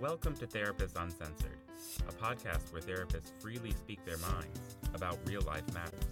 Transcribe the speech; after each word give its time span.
Welcome 0.00 0.36
to 0.36 0.46
Therapists 0.46 0.94
Uncensored, 0.94 1.58
a 2.08 2.12
podcast 2.12 2.72
where 2.72 2.80
therapists 2.80 3.32
freely 3.40 3.72
speak 3.72 4.04
their 4.04 4.18
minds 4.18 4.76
about 4.94 5.18
real 5.26 5.40
life 5.40 5.64
matters. 5.74 6.04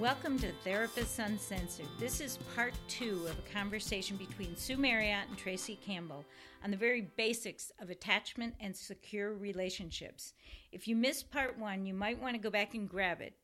Welcome 0.00 0.38
to 0.38 0.50
Therapists 0.64 1.22
Uncensored. 1.22 1.88
This 1.98 2.22
is 2.22 2.38
part 2.54 2.72
two 2.88 3.26
of 3.26 3.38
a 3.38 3.52
conversation 3.52 4.16
between 4.16 4.56
Sue 4.56 4.78
Marriott 4.78 5.28
and 5.28 5.36
Tracy 5.36 5.78
Campbell 5.84 6.24
on 6.64 6.70
the 6.70 6.76
very 6.78 7.10
basics 7.18 7.70
of 7.78 7.90
attachment 7.90 8.54
and 8.60 8.74
secure 8.74 9.34
relationships. 9.34 10.32
If 10.72 10.88
you 10.88 10.96
missed 10.96 11.30
part 11.30 11.58
one, 11.58 11.84
you 11.84 11.92
might 11.92 12.18
want 12.18 12.34
to 12.34 12.40
go 12.40 12.48
back 12.48 12.74
and 12.74 12.88
grab 12.88 13.20
it. 13.20 13.34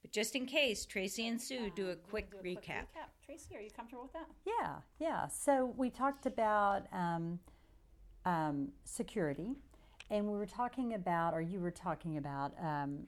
But 0.00 0.10
just 0.10 0.36
in 0.36 0.46
case, 0.46 0.86
Tracy 0.86 1.28
and 1.28 1.38
Sue 1.38 1.70
do 1.76 1.90
a 1.90 1.96
quick, 1.96 2.30
do 2.30 2.38
a 2.38 2.40
quick 2.40 2.62
recap. 2.62 2.86
recap. 2.96 3.12
Tracy, 3.32 3.56
are 3.56 3.60
you 3.62 3.70
comfortable 3.70 4.02
with 4.02 4.12
that? 4.12 4.26
Yeah, 4.44 4.74
yeah. 4.98 5.26
So 5.26 5.72
we 5.78 5.88
talked 5.88 6.26
about 6.26 6.82
um, 6.92 7.38
um, 8.26 8.68
security, 8.84 9.52
and 10.10 10.26
we 10.26 10.36
were 10.36 10.44
talking 10.44 10.92
about, 10.92 11.32
or 11.32 11.40
you 11.40 11.58
were 11.58 11.70
talking 11.70 12.18
about, 12.18 12.52
um, 12.62 13.04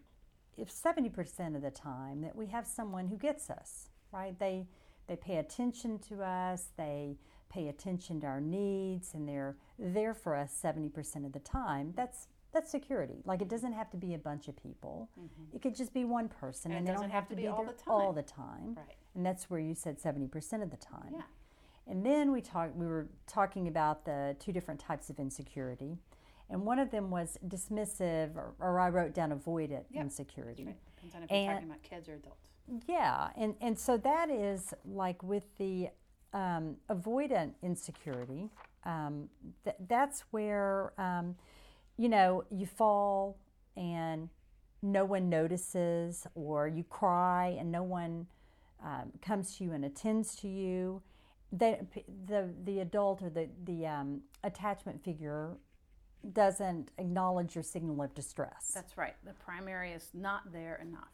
if 0.56 0.70
seventy 0.70 1.10
percent 1.10 1.56
of 1.56 1.60
the 1.60 1.70
time 1.70 2.22
that 2.22 2.34
we 2.34 2.46
have 2.46 2.66
someone 2.66 3.08
who 3.08 3.18
gets 3.18 3.50
us, 3.50 3.90
right? 4.12 4.38
They 4.38 4.66
they 5.08 5.16
pay 5.16 5.36
attention 5.36 5.98
to 6.08 6.22
us, 6.22 6.68
they 6.78 7.18
pay 7.50 7.68
attention 7.68 8.18
to 8.22 8.26
our 8.26 8.40
needs, 8.40 9.12
and 9.12 9.28
they're 9.28 9.56
there 9.78 10.14
for 10.14 10.36
us 10.36 10.54
seventy 10.54 10.88
percent 10.88 11.26
of 11.26 11.32
the 11.32 11.40
time. 11.40 11.92
That's 11.94 12.28
that's 12.54 12.70
security. 12.70 13.20
Like 13.26 13.42
it 13.42 13.48
doesn't 13.48 13.72
have 13.72 13.90
to 13.90 13.96
be 13.98 14.14
a 14.14 14.18
bunch 14.18 14.48
of 14.48 14.56
people. 14.56 15.10
It 15.52 15.60
could 15.60 15.74
just 15.74 15.92
be 15.92 16.04
one 16.04 16.28
person, 16.28 16.70
And 16.70 16.78
and, 16.78 16.86
it 16.88 16.92
they 16.92 16.92
don't 16.94 17.02
doesn't 17.02 17.10
have, 17.10 17.22
have 17.24 17.28
to 17.30 17.36
be 17.36 17.42
be 17.42 17.48
all 17.48 17.64
the 17.64 17.74
all 17.90 18.06
time. 18.06 18.14
the 18.14 18.22
time. 18.22 18.74
Right. 18.76 18.96
And 19.14 19.26
that's 19.26 19.50
where 19.50 19.60
you 19.60 19.74
said 19.74 20.00
seventy 20.00 20.28
percent 20.28 20.62
of 20.62 20.70
the 20.70 20.76
time. 20.78 21.12
Yeah. 21.14 21.22
And 21.86 22.04
then 22.06 22.32
we 22.32 22.40
talked. 22.40 22.74
We 22.76 22.86
were 22.86 23.08
talking 23.26 23.68
about 23.68 24.04
the 24.06 24.36
two 24.38 24.52
different 24.52 24.80
types 24.80 25.10
of 25.10 25.18
insecurity, 25.18 25.98
and 26.48 26.64
one 26.64 26.78
of 26.78 26.90
them 26.90 27.10
was 27.10 27.36
dismissive, 27.46 28.36
or, 28.36 28.54
or 28.58 28.80
I 28.80 28.88
wrote 28.88 29.12
down 29.12 29.30
avoidant 29.38 29.84
Yep. 29.90 30.02
insecurity. 30.04 30.64
Right. 30.64 30.76
Depends 30.96 31.14
on 31.16 31.22
if 31.24 31.30
you're 31.30 31.38
And- 31.40 31.48
talking 31.56 31.68
about 31.68 31.82
kids 31.82 32.08
or 32.08 32.14
adults. 32.14 32.48
Yeah, 32.88 33.28
and 33.36 33.54
and 33.60 33.78
so 33.78 33.98
that 33.98 34.30
is 34.30 34.72
like 34.86 35.22
with 35.22 35.44
the 35.58 35.90
um, 36.32 36.76
avoidant 36.88 37.52
insecurity. 37.62 38.48
Um, 38.84 39.28
th- 39.64 39.76
that's 39.88 40.20
where 40.30 40.92
um, 40.98 41.36
you 41.96 42.08
know 42.08 42.44
you 42.50 42.66
fall 42.66 43.38
and 43.76 44.28
no 44.82 45.04
one 45.04 45.28
notices, 45.30 46.26
or 46.34 46.68
you 46.68 46.84
cry 46.84 47.56
and 47.58 47.72
no 47.72 47.82
one 47.82 48.26
um, 48.84 49.12
comes 49.22 49.56
to 49.56 49.64
you 49.64 49.72
and 49.72 49.84
attends 49.84 50.36
to 50.36 50.48
you. 50.48 51.02
They, 51.52 51.80
the 52.26 52.50
the 52.64 52.80
adult 52.80 53.22
or 53.22 53.30
the 53.30 53.48
the 53.64 53.86
um, 53.86 54.20
attachment 54.42 55.02
figure 55.02 55.56
doesn't 56.32 56.90
acknowledge 56.98 57.54
your 57.54 57.64
signal 57.64 58.02
of 58.02 58.14
distress. 58.14 58.72
That's 58.74 58.96
right. 58.96 59.14
The 59.24 59.34
primary 59.34 59.92
is 59.92 60.08
not 60.14 60.52
there 60.52 60.76
enough. 60.82 61.08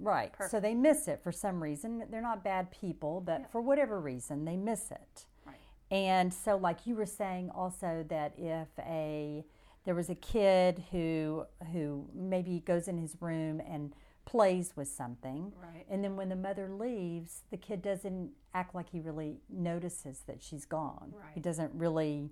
Right. 0.00 0.32
So 0.48 0.58
they 0.60 0.74
miss 0.74 1.06
it 1.08 1.20
for 1.22 1.32
some 1.32 1.62
reason. 1.62 2.04
They're 2.10 2.20
not 2.20 2.42
bad 2.44 2.70
people, 2.70 3.20
but 3.20 3.40
Yeah. 3.40 3.46
for 3.46 3.60
whatever 3.60 4.00
reason, 4.00 4.44
they 4.44 4.56
miss 4.56 4.90
it. 4.90 5.26
Right. 5.46 5.56
And 5.90 6.32
so, 6.32 6.56
like 6.56 6.86
you 6.86 6.94
were 6.96 7.06
saying, 7.06 7.50
also 7.50 8.04
that 8.08 8.34
if 8.38 8.68
a 8.78 9.44
there 9.84 9.94
was 9.94 10.08
a 10.10 10.14
kid 10.14 10.84
who 10.90 11.46
who 11.72 12.08
maybe 12.14 12.60
goes 12.60 12.88
in 12.88 12.98
his 12.98 13.16
room 13.20 13.60
and 13.60 13.94
plays 14.24 14.72
with 14.74 14.88
something, 14.88 15.52
Right. 15.62 15.84
and 15.90 16.02
then 16.02 16.16
when 16.16 16.30
the 16.30 16.36
mother 16.36 16.68
leaves, 16.70 17.42
the 17.50 17.58
kid 17.58 17.82
doesn't 17.82 18.30
act 18.54 18.74
like 18.74 18.88
he 18.90 18.98
really 19.00 19.40
notices 19.50 20.20
that 20.26 20.42
she's 20.42 20.64
gone. 20.64 21.12
He 21.34 21.40
doesn't 21.40 21.72
really 21.74 22.30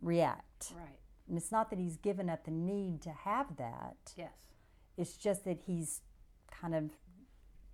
react. 0.00 0.72
Right. 0.74 0.98
And 1.28 1.36
it's 1.36 1.52
not 1.52 1.68
that 1.70 1.78
he's 1.78 1.96
given 1.98 2.30
up 2.30 2.44
the 2.44 2.50
need 2.50 3.02
to 3.02 3.10
have 3.10 3.56
that. 3.58 4.14
Yes. 4.16 4.32
It's 4.96 5.16
just 5.16 5.44
that 5.44 5.60
he's 5.66 6.00
kind 6.50 6.74
of 6.74 6.90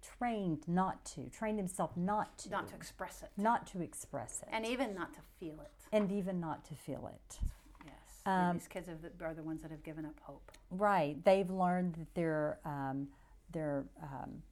trained 0.03 0.67
not 0.67 1.05
to, 1.05 1.29
trained 1.31 1.59
himself 1.59 1.97
not 1.97 2.39
to, 2.39 2.51
Not 2.51 2.69
to 2.69 2.75
express 2.77 3.23
it. 3.23 3.31
not 3.37 3.67
to 3.69 3.81
express 3.83 4.43
it, 4.43 4.49
And 4.53 4.65
even 4.67 4.95
not 4.95 5.15
to 5.15 5.21
feel 5.39 5.61
it. 5.61 5.73
and 5.93 6.11
even 6.13 6.41
not 6.41 6.65
to 6.67 6.75
feel 6.75 7.09
it. 7.13 7.39
Um, 8.29 8.59
These 8.59 8.69
kids 8.69 8.89
are 8.89 8.97
the, 8.97 9.25
are 9.25 9.35
the 9.35 9.43
ones 9.43 9.63
that 9.63 9.71
have 9.71 9.83
given 9.83 10.05
up 10.05 10.19
hope. 10.23 10.53
Right? 10.71 11.23
They've 11.25 11.49
learned 11.51 11.95
that 11.95 12.15
they're 12.15 12.59
um, 12.65 13.09
they're 13.53 13.85
um, 14.03 14.43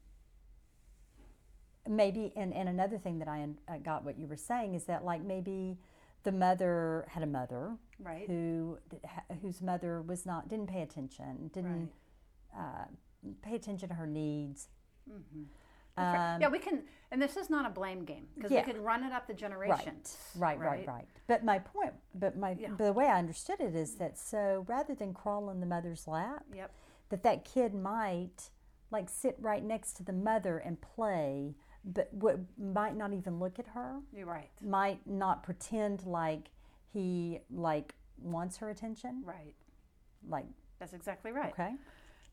maybe. 1.88 2.32
And, 2.36 2.54
and 2.54 2.68
another 2.68 2.98
thing 2.98 3.18
that 3.18 3.28
I 3.28 3.46
got 3.78 4.04
what 4.04 4.18
you 4.18 4.26
were 4.26 4.36
saying 4.36 4.74
is 4.74 4.84
that 4.84 5.04
like 5.04 5.22
maybe 5.22 5.78
the 6.22 6.32
mother 6.32 7.06
had 7.08 7.22
a 7.22 7.26
mother 7.26 7.76
Right. 7.98 8.26
who 8.26 8.78
whose 9.40 9.62
mother 9.62 10.02
was 10.02 10.26
not 10.26 10.48
didn't 10.48 10.66
pay 10.68 10.82
attention, 10.82 11.50
didn't 11.54 11.90
uh, 12.54 12.84
pay 13.42 13.54
attention 13.54 13.88
to 13.88 13.94
her 13.94 14.06
needs. 14.06 14.68
Right. 15.06 15.20
Um, 15.96 16.40
yeah, 16.40 16.48
we 16.48 16.58
can, 16.58 16.82
and 17.10 17.20
this 17.22 17.36
is 17.36 17.48
not 17.48 17.64
a 17.66 17.70
blame 17.70 18.04
game 18.04 18.26
because 18.34 18.50
Yeah. 18.50 18.66
we 18.66 18.72
could 18.72 18.82
run 18.82 19.02
it 19.02 19.12
up 19.12 19.26
the 19.26 19.32
generations. 19.34 20.18
Right, 20.36 20.58
right, 20.58 20.78
right, 20.80 20.86
right. 20.86 21.08
But 21.26 21.44
my 21.44 21.58
point, 21.58 21.94
but 22.14 22.36
my, 22.36 22.50
Yeah. 22.58 22.70
but 22.70 22.84
the 22.84 22.92
way 22.92 23.06
I 23.06 23.18
understood 23.18 23.60
it 23.60 23.74
is 23.74 23.96
that 23.96 24.18
so 24.18 24.64
rather 24.68 24.94
than 24.94 25.14
crawl 25.14 25.48
in 25.50 25.60
the 25.60 25.66
mother's 25.66 26.06
lap, 26.06 26.44
Yep. 26.52 26.70
that 27.08 27.22
that 27.22 27.44
kid 27.44 27.74
might 27.74 28.50
like 28.90 29.08
sit 29.08 29.36
right 29.40 29.64
next 29.64 29.94
to 29.94 30.04
the 30.04 30.12
mother 30.12 30.58
and 30.58 30.80
play, 30.80 31.54
but 31.84 32.12
what 32.12 32.38
might 32.58 32.94
not 32.96 33.12
even 33.12 33.38
look 33.40 33.58
at 33.58 33.68
her, 33.68 34.00
You're 34.12 34.26
right. 34.26 34.50
might 34.60 35.04
not 35.06 35.42
pretend 35.42 36.04
like 36.04 36.50
he 36.92 37.40
like 37.50 37.94
wants 38.18 38.58
her 38.58 38.68
attention, 38.70 39.22
Right. 39.24 39.54
like 40.28 40.46
That's 40.78 40.92
exactly 40.92 41.32
right. 41.32 41.52
okay, 41.52 41.74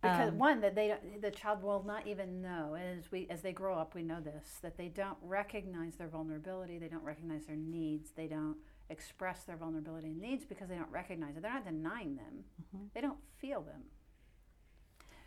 Because 0.03 0.29
Um, 0.31 0.37
one 0.37 0.59
that 0.61 0.75
they 0.75 0.89
don't, 0.89 1.21
the 1.21 1.31
child 1.31 1.63
will 1.63 1.81
not 1.83 2.05
even 2.05 2.41
know 2.41 2.75
as 2.75 3.09
we 3.11 3.25
as 3.29 3.41
they 3.41 3.53
grow 3.53 3.75
up 3.75 3.95
we 3.95 4.03
know 4.03 4.19
this 4.19 4.59
that 4.61 4.77
they 4.77 4.89
don't 4.89 5.17
recognize 5.21 5.95
their 5.95 6.09
vulnerability 6.09 6.77
they 6.77 6.89
don't 6.89 7.03
recognize 7.05 7.45
their 7.45 7.55
needs 7.55 8.11
they 8.11 8.27
don't 8.27 8.57
express 8.89 9.43
their 9.45 9.55
vulnerability 9.55 10.07
and 10.09 10.19
needs 10.19 10.43
because 10.45 10.67
they 10.67 10.75
don't 10.75 10.91
recognize 10.91 11.37
it 11.37 11.41
they're 11.41 11.53
not 11.53 11.63
denying 11.65 12.15
them 12.17 12.43
Mm-hmm. 12.75 12.85
they 12.93 12.99
don't 13.01 13.17
feel 13.37 13.61
them 13.61 13.83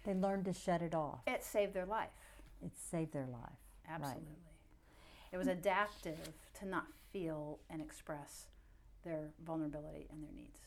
they 0.05 0.15
learn 0.15 0.45
to 0.45 0.53
shut 0.53 0.83
it 0.83 0.95
off. 0.95 1.21
it 1.27 1.43
saved 1.43 1.73
their 1.75 1.87
life 1.87 2.11
It 2.63 2.73
saved 2.77 3.13
their 3.13 3.27
life. 3.27 3.59
Right. 3.89 3.95
absolutely 4.01 4.37
it 5.33 5.39
was 5.39 5.49
adaptive 5.49 6.19
to 6.61 6.67
not 6.67 6.87
feel 7.13 7.61
and 7.71 7.81
express 7.81 8.49
their 9.05 9.31
vulnerability 9.45 10.07
and 10.11 10.23
their 10.23 10.33
needs 10.33 10.59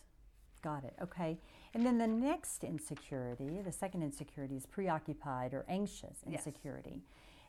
Got 0.61 0.83
it. 0.83 0.93
Okay. 1.01 1.37
And 1.73 1.85
then 1.85 1.97
the 1.97 2.07
next 2.07 2.63
insecurity, 2.63 3.61
the 3.63 3.71
second 3.71 4.03
insecurity 4.03 4.55
is 4.55 4.65
preoccupied 4.65 5.53
or 5.53 5.65
anxious 5.69 6.17
Yes. 6.27 6.45
insecurity. 6.45 7.01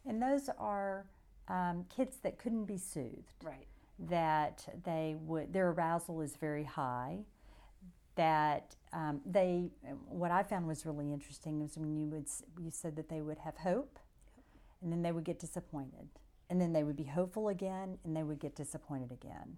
And 0.06 0.22
those 0.22 0.48
are 0.59 1.06
um, 1.48 1.84
kids 1.94 2.19
that 2.22 2.38
couldn't 2.38 2.65
be 2.66 2.76
soothed, 2.78 3.43
right 3.43 3.66
that 4.09 4.66
they 4.84 5.16
would, 5.21 5.53
their 5.53 5.71
arousal 5.71 6.21
is 6.22 6.37
very 6.37 6.65
high. 6.65 7.19
That 8.16 8.75
um, 8.93 9.21
they, 9.25 9.71
what 10.09 10.31
I 10.31 10.42
found 10.42 10.66
was 10.66 10.84
really 10.84 11.12
interesting 11.12 11.60
was 11.60 11.77
when 11.77 11.97
you 11.97 12.06
would, 12.09 12.27
you 12.59 12.71
said 12.71 12.97
that 12.97 13.09
they 13.09 13.21
would 13.21 13.38
have 13.38 13.56
hope 13.59 13.98
and 14.82 14.91
then 14.91 15.03
they 15.03 15.12
would 15.12 15.25
get 15.25 15.38
disappointed. 15.38 16.09
And 16.48 16.60
then 16.60 16.72
they 16.72 16.82
would 16.82 16.97
be 16.97 17.04
hopeful 17.04 17.48
again 17.48 17.98
and 18.04 18.16
they 18.16 18.22
would 18.22 18.41
get 18.41 18.56
disappointed 18.56 19.12
again. 19.12 19.56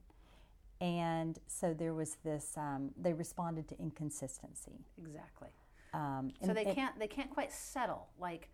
And 0.83 1.39
so 1.47 1.73
there 1.73 1.95
was 1.95 2.17
this, 2.25 2.55
um, 2.57 2.91
they 3.01 3.13
responded 3.13 3.69
to 3.69 3.79
inconsistency. 3.79 4.85
exactly. 5.01 5.51
Um, 5.95 6.33
so 6.45 6.53
they 6.53 6.65
and- 6.65 6.75
can't 6.75 6.99
they 6.99 7.07
can't 7.07 7.31
quite 7.31 7.53
settle. 7.53 8.09
Like 8.19 8.49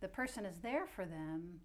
the 0.00 0.08
person 0.08 0.44
is 0.44 0.58
there 0.58 0.86
for 0.86 1.04
them 1.04 1.60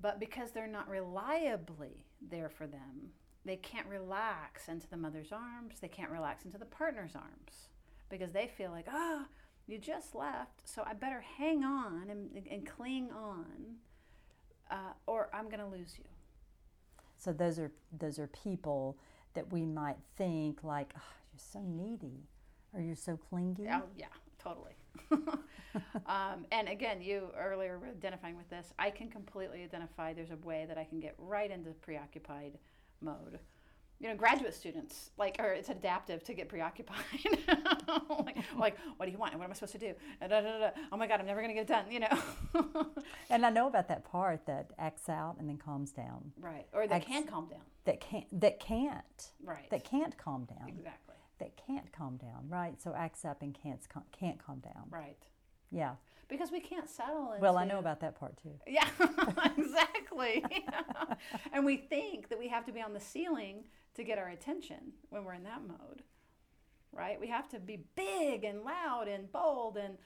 but 0.00 0.20
because 0.20 0.50
they're 0.50 0.66
not 0.66 0.88
reliably 0.88 2.04
there 2.20 2.48
for 2.50 2.66
them 2.66 3.10
they 3.46 3.56
can't 3.56 3.86
relax 3.86 4.68
into 4.68 4.88
the 4.88 4.96
mother's 4.96 5.30
arms. 5.32 5.74
They 5.80 5.88
can't 5.88 6.10
relax 6.10 6.44
into 6.46 6.56
the 6.58 6.64
partner's 6.64 7.14
arms 7.14 7.68
because 8.08 8.32
they 8.32 8.46
feel 8.46 8.70
like 8.70 8.86
ah 8.90 9.26
you 9.66 9.78
just 9.78 10.14
left 10.14 10.66
so 10.68 10.82
i 10.86 10.92
better 10.92 11.22
hang 11.38 11.64
on 11.64 12.08
and, 12.10 12.46
and 12.50 12.66
cling 12.66 13.10
on 13.10 13.76
uh, 14.70 14.92
or 15.06 15.28
i'm 15.32 15.46
going 15.46 15.60
to 15.60 15.66
lose 15.66 15.94
you. 15.98 16.04
So 17.16 17.32
those 17.32 17.58
are 17.58 17.72
those 17.98 18.18
are 18.18 18.26
people 18.28 18.98
that 19.34 19.52
we 19.52 19.64
might 19.64 19.96
think 20.16 20.64
like, 20.64 20.92
oh, 20.96 21.12
you're 21.32 21.38
so 21.38 21.60
needy, 21.62 22.26
or 22.72 22.80
you're 22.80 22.96
so 22.96 23.16
clingy. 23.16 23.66
Oh, 23.70 23.82
yeah, 23.96 24.06
totally. 24.38 24.72
um, 26.06 26.46
and 26.52 26.68
again, 26.68 27.02
you 27.02 27.28
earlier 27.38 27.78
were 27.78 27.88
identifying 27.88 28.36
with 28.36 28.48
this. 28.48 28.72
I 28.78 28.90
can 28.90 29.08
completely 29.08 29.62
identify. 29.62 30.12
There's 30.12 30.30
a 30.30 30.46
way 30.46 30.64
that 30.68 30.78
I 30.78 30.84
can 30.84 31.00
get 31.00 31.14
right 31.18 31.50
into 31.50 31.70
preoccupied 31.70 32.58
mode 33.00 33.38
you 34.00 34.08
know, 34.08 34.16
graduate 34.16 34.54
students, 34.54 35.10
like, 35.16 35.36
or 35.38 35.52
it's 35.52 35.68
adaptive 35.68 36.22
to 36.24 36.34
get 36.34 36.48
preoccupied. 36.48 36.96
like, 38.24 38.36
like, 38.58 38.76
what 38.96 39.06
do 39.06 39.12
you 39.12 39.18
want? 39.18 39.34
What 39.38 39.44
am 39.44 39.50
I 39.50 39.54
supposed 39.54 39.72
to 39.72 39.78
do? 39.78 39.94
Da, 40.20 40.26
da, 40.28 40.40
da. 40.40 40.70
Oh 40.92 40.96
my 40.96 41.06
God, 41.06 41.20
I'm 41.20 41.26
never 41.26 41.40
going 41.40 41.54
to 41.54 41.54
get 41.54 41.62
it 41.62 41.72
done, 41.72 41.90
you 41.90 42.00
know? 42.00 42.86
And 43.30 43.44
I 43.46 43.50
know 43.50 43.66
about 43.66 43.88
that 43.88 44.04
part 44.04 44.46
that 44.46 44.70
acts 44.78 45.08
out 45.08 45.36
and 45.38 45.48
then 45.48 45.56
calms 45.56 45.90
down. 45.90 46.32
right. 46.38 46.66
Or 46.72 46.86
that 46.86 46.96
Ex- 46.96 47.06
can 47.06 47.26
calm 47.26 47.48
down. 47.48 47.60
That 47.84 48.00
can't. 48.00 48.26
That 48.40 48.60
can't. 48.60 49.32
Right. 49.42 49.68
That 49.70 49.84
can't 49.84 50.16
calm 50.18 50.44
down. 50.44 50.68
exactly. 50.68 51.14
That 51.40 51.52
can't 51.66 51.90
calm 51.92 52.16
down. 52.16 52.48
Right. 52.48 52.80
So 52.80 52.94
acts 52.96 53.24
up 53.24 53.42
and 53.42 53.54
can't 53.60 53.80
can't 54.18 54.38
calm 54.44 54.60
down. 54.60 54.84
Right. 54.90 55.18
Yeah. 55.70 55.94
Because 56.28 56.50
we 56.52 56.60
can't 56.60 56.88
settle 56.88 57.32
into. 57.32 57.42
Well, 57.42 57.56
I 57.58 57.64
know 57.64 57.78
about 57.78 58.00
that 58.00 58.18
part 58.18 58.36
too. 58.42 58.52
Yeah, 58.66 58.88
exactly. 59.58 60.44
and 61.52 61.64
we 61.64 61.76
think 61.76 62.28
that 62.28 62.38
we 62.38 62.48
have 62.48 62.64
to 62.66 62.72
be 62.72 62.80
on 62.80 62.94
the 62.94 63.00
ceiling 63.00 63.64
to 63.94 64.04
get 64.04 64.18
our 64.18 64.28
attention 64.28 64.92
when 65.10 65.24
we're 65.24 65.34
in 65.34 65.44
that 65.44 65.62
mode, 65.66 66.02
right? 66.92 67.20
We 67.20 67.28
have 67.28 67.48
to 67.50 67.60
be 67.60 67.84
big 67.94 68.44
and 68.44 68.62
loud 68.62 69.08
and 69.08 69.30
bold 69.30 69.76
and 69.76 69.98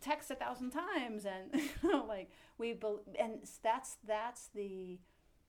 text 0.00 0.30
a 0.30 0.34
thousand 0.34 0.70
times 0.70 1.24
and 1.26 1.60
like 2.08 2.30
we 2.58 2.72
bel 2.72 3.00
and 3.18 3.46
that's 3.62 3.96
that's 4.06 4.48
the 4.54 4.98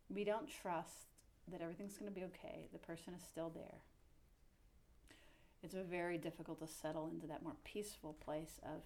we 0.09 0.23
don't 0.23 0.47
trust 0.49 1.07
that 1.51 1.61
everything's 1.61 1.97
going 1.97 2.11
to 2.11 2.19
be 2.19 2.25
okay. 2.25 2.67
The 2.71 2.79
person 2.79 3.13
is 3.13 3.23
still 3.23 3.51
there. 3.53 3.81
It's 5.63 5.75
very 5.89 6.17
difficult 6.17 6.59
to 6.59 6.67
settle 6.67 7.07
into 7.07 7.27
that 7.27 7.43
more 7.43 7.55
peaceful 7.63 8.13
place 8.13 8.59
of 8.63 8.83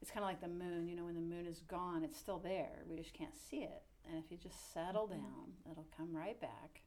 it's 0.00 0.10
kind 0.10 0.24
of 0.24 0.28
like 0.28 0.40
the 0.40 0.48
moon 0.48 0.88
you 0.88 0.96
know 0.96 1.04
when 1.04 1.14
the 1.14 1.20
moon 1.20 1.46
is 1.46 1.60
gone 1.68 2.02
it's 2.02 2.18
still 2.18 2.38
there 2.38 2.82
we 2.88 2.96
just 2.96 3.14
can't 3.14 3.36
see 3.36 3.58
it 3.58 3.82
and 4.08 4.18
if 4.18 4.30
you 4.30 4.36
just 4.36 4.72
settle 4.74 5.04
mm-hmm. 5.04 5.20
down 5.20 5.52
it'll 5.70 5.86
come 5.96 6.14
right 6.14 6.40
back 6.40 6.82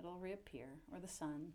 it'll 0.00 0.18
reappear 0.18 0.66
or 0.92 0.98
the 1.00 1.08
sun 1.08 1.52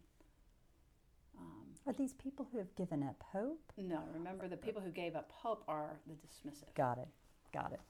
um, 1.39 1.67
Are 1.85 1.93
these 1.93 2.13
people 2.13 2.47
who 2.51 2.57
have 2.57 2.75
given 2.75 3.03
up 3.03 3.23
hope? 3.31 3.71
no 3.77 4.01
remember 4.13 4.47
the 4.47 4.57
people 4.57 4.81
who 4.81 4.89
gave 4.91 5.15
up 5.15 5.31
hope 5.31 5.63
are 5.67 5.99
the 6.07 6.13
dismissive 6.13 6.73
Got 6.75 6.97
it. 6.99 7.07
Got 7.53 7.73
it. 7.73 7.81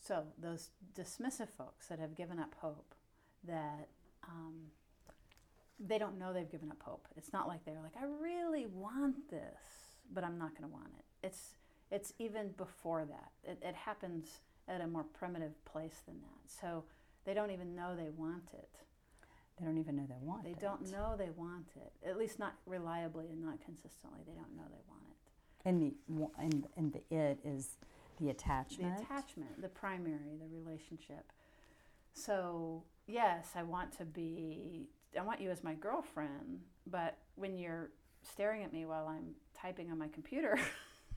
so 0.00 0.24
those 0.38 0.70
dismissive 0.98 1.48
folks 1.50 1.86
that 1.88 1.98
have 1.98 2.14
given 2.16 2.38
up 2.38 2.54
hope 2.60 2.94
that 3.44 3.88
um, 4.28 4.54
they 5.78 5.98
don't 5.98 6.18
know 6.18 6.32
they've 6.32 6.50
given 6.50 6.70
up 6.70 6.82
hope 6.82 7.06
it's 7.16 7.32
not 7.32 7.48
like 7.48 7.64
they're 7.64 7.80
like 7.82 7.96
i 8.00 8.04
really 8.22 8.66
want 8.66 9.30
this 9.30 9.96
but 10.12 10.22
i'm 10.24 10.38
not 10.38 10.50
going 10.50 10.68
to 10.68 10.72
want 10.74 10.88
it 10.98 11.04
it's 11.26 11.54
it's 11.90 12.12
even 12.18 12.50
before 12.56 13.04
that 13.04 13.30
it, 13.44 13.58
it 13.66 13.74
happens 13.74 14.40
at 14.68 14.80
a 14.80 14.86
more 14.86 15.04
primitive 15.14 15.62
place 15.64 16.02
than 16.06 16.16
that 16.20 16.50
so 16.60 16.84
they 17.24 17.32
don't 17.34 17.50
even 17.50 17.74
know 17.74 17.94
they 17.96 18.10
want 18.10 18.48
it 18.52 18.68
They 19.60 19.66
don't 19.66 19.78
even 19.78 19.96
know 19.96 20.06
they 20.08 20.16
want 20.22 20.44
they 20.44 20.50
it. 20.50 20.60
They 20.60 20.66
don't 20.66 20.90
know 20.90 21.14
they 21.18 21.30
want 21.30 21.66
it 21.76 21.92
at 22.08 22.16
least 22.16 22.38
not 22.38 22.54
reliably 22.66 23.26
and 23.30 23.42
not 23.42 23.60
consistently 23.62 24.20
they 24.26 24.32
don't 24.32 24.56
know 24.56 24.64
they 24.70 24.82
want 24.88 25.02
it 25.10 25.68
And 25.68 25.82
the 25.82 25.94
and 26.38 26.66
and 26.76 26.92
the 26.92 27.02
it 27.14 27.38
is 27.44 27.76
the 28.18 28.30
attachment. 28.30 28.96
the 28.96 29.02
attachment, 29.02 29.60
the 29.62 29.68
primary, 29.68 30.36
the 30.38 30.46
relationship. 30.54 31.32
So, 32.12 32.82
yes, 33.06 33.52
I 33.56 33.62
want 33.62 33.96
to 33.98 34.04
be, 34.04 34.88
I 35.18 35.22
want 35.22 35.40
you 35.40 35.50
as 35.50 35.64
my 35.64 35.74
girlfriend, 35.74 36.60
but 36.86 37.16
when 37.36 37.56
you're 37.56 37.90
staring 38.22 38.62
at 38.62 38.72
me 38.72 38.84
while 38.84 39.06
I'm 39.08 39.34
typing 39.58 39.90
on 39.90 39.98
my 39.98 40.08
computer, 40.08 40.58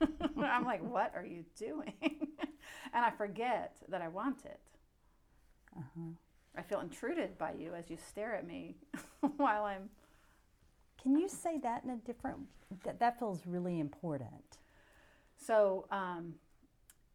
I'm 0.00 0.64
like, 0.64 0.82
what 0.82 1.12
are 1.14 1.24
you 1.26 1.44
doing? 1.58 1.92
and 2.02 3.04
I 3.04 3.10
forget 3.10 3.76
that 3.88 4.00
I 4.00 4.08
want 4.08 4.44
it. 4.44 4.60
Uh-huh. 5.76 6.00
I 6.56 6.62
feel 6.62 6.80
intruded 6.80 7.38
by 7.38 7.52
you 7.54 7.74
as 7.74 7.90
you 7.90 7.98
stare 8.08 8.34
at 8.34 8.46
me 8.46 8.76
while 9.36 9.64
I'm 9.64 9.90
Can 11.02 11.16
you 11.18 11.28
say 11.28 11.58
that 11.60 11.84
in 11.84 11.90
a 11.90 11.96
different? 11.98 12.38
That 12.84 13.00
that 13.00 13.18
feels 13.18 13.46
really 13.46 13.80
important. 13.80 14.58
So 15.36 15.86
um, 15.90 16.34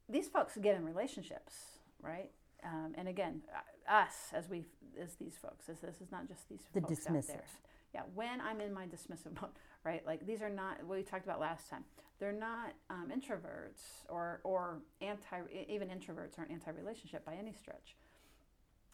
these 0.09 0.27
folks 0.29 0.57
get 0.61 0.75
in 0.75 0.85
relationships, 0.85 1.53
right? 2.01 2.31
Um, 2.63 2.93
and 2.97 3.07
again, 3.07 3.41
uh, 3.55 3.93
us 3.93 4.15
as 4.33 4.49
we 4.49 4.65
as 5.01 5.15
these 5.15 5.37
folks, 5.41 5.69
as 5.69 5.79
this 5.79 6.01
is 6.01 6.11
not 6.11 6.27
just 6.27 6.49
these 6.49 6.61
The 6.73 6.81
folks 6.81 7.07
out 7.07 7.13
dismissive. 7.15 7.27
there. 7.27 7.45
Yeah, 7.93 8.01
when 8.15 8.41
I'm 8.41 8.61
in 8.61 8.73
my 8.73 8.85
dismissive 8.87 9.41
mode, 9.41 9.51
right? 9.85 10.05
Like 10.05 10.25
these 10.27 10.41
are 10.41 10.49
not 10.49 10.83
what 10.85 10.97
we 10.97 11.03
talked 11.03 11.25
about 11.25 11.39
last 11.39 11.69
time. 11.69 11.85
They're 12.19 12.33
not 12.33 12.73
um, 12.89 13.11
introverts 13.15 14.05
or 14.09 14.41
or 14.43 14.79
anti 15.01 15.41
even 15.69 15.89
introverts 15.89 16.39
aren't 16.39 16.51
anti-relationship 16.51 17.25
by 17.25 17.35
any 17.35 17.53
stretch. 17.53 17.95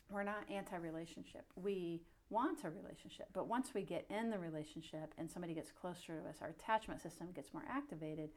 We're 0.09 0.23
not 0.23 0.49
anti-relationship. 0.51 1.45
We 1.55 2.01
want 2.29 2.63
a 2.63 2.69
relationship, 2.69 3.27
but 3.33 3.47
once 3.47 3.73
we 3.73 3.81
get 3.83 4.05
in 4.09 4.29
the 4.29 4.39
relationship 4.39 5.13
and 5.17 5.29
somebody 5.29 5.53
gets 5.53 5.71
closer 5.71 6.19
to 6.21 6.29
us, 6.29 6.37
our 6.41 6.49
attachment 6.49 7.01
system 7.01 7.27
gets 7.35 7.53
more 7.53 7.63
activated, 7.69 8.29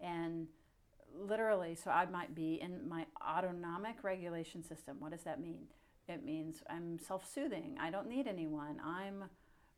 and 0.00 0.48
literally, 1.16 1.74
so 1.74 1.90
I 1.90 2.06
might 2.06 2.34
be 2.34 2.60
in 2.60 2.88
my 2.88 3.06
autonomic 3.26 4.02
regulation 4.02 4.64
system. 4.64 4.96
What 4.98 5.12
does 5.12 5.22
that 5.22 5.40
mean? 5.40 5.66
It 6.08 6.24
means 6.24 6.62
I'm 6.68 6.98
self 6.98 7.32
soothing. 7.32 7.76
I 7.80 7.90
don't 7.90 8.08
need 8.08 8.26
anyone. 8.26 8.80
I'm 8.84 9.24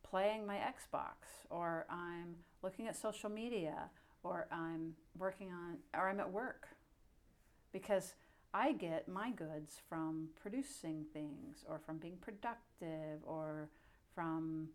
playing 0.03 0.47
my 0.47 0.57
Xbox, 0.57 1.47
or 1.51 1.87
I'm 1.91 2.37
looking 2.63 2.89
at 2.89 2.97
social 2.97 3.31
media, 3.31 3.91
or 4.23 4.47
I'm 4.51 4.95
working 5.19 5.51
on, 5.51 5.79
or 5.95 6.09
I'm 6.09 6.21
at 6.21 6.31
work. 6.31 6.69
Because 7.73 8.15
I 8.57 8.73
get 8.73 9.07
my 9.07 9.31
goods 9.33 9.83
from 9.87 10.29
producing 10.41 11.05
things, 11.13 11.65
or 11.69 11.79
from 11.79 11.99
being 11.99 12.17
productive, 12.23 13.21
or 13.23 13.69
from 14.15 14.69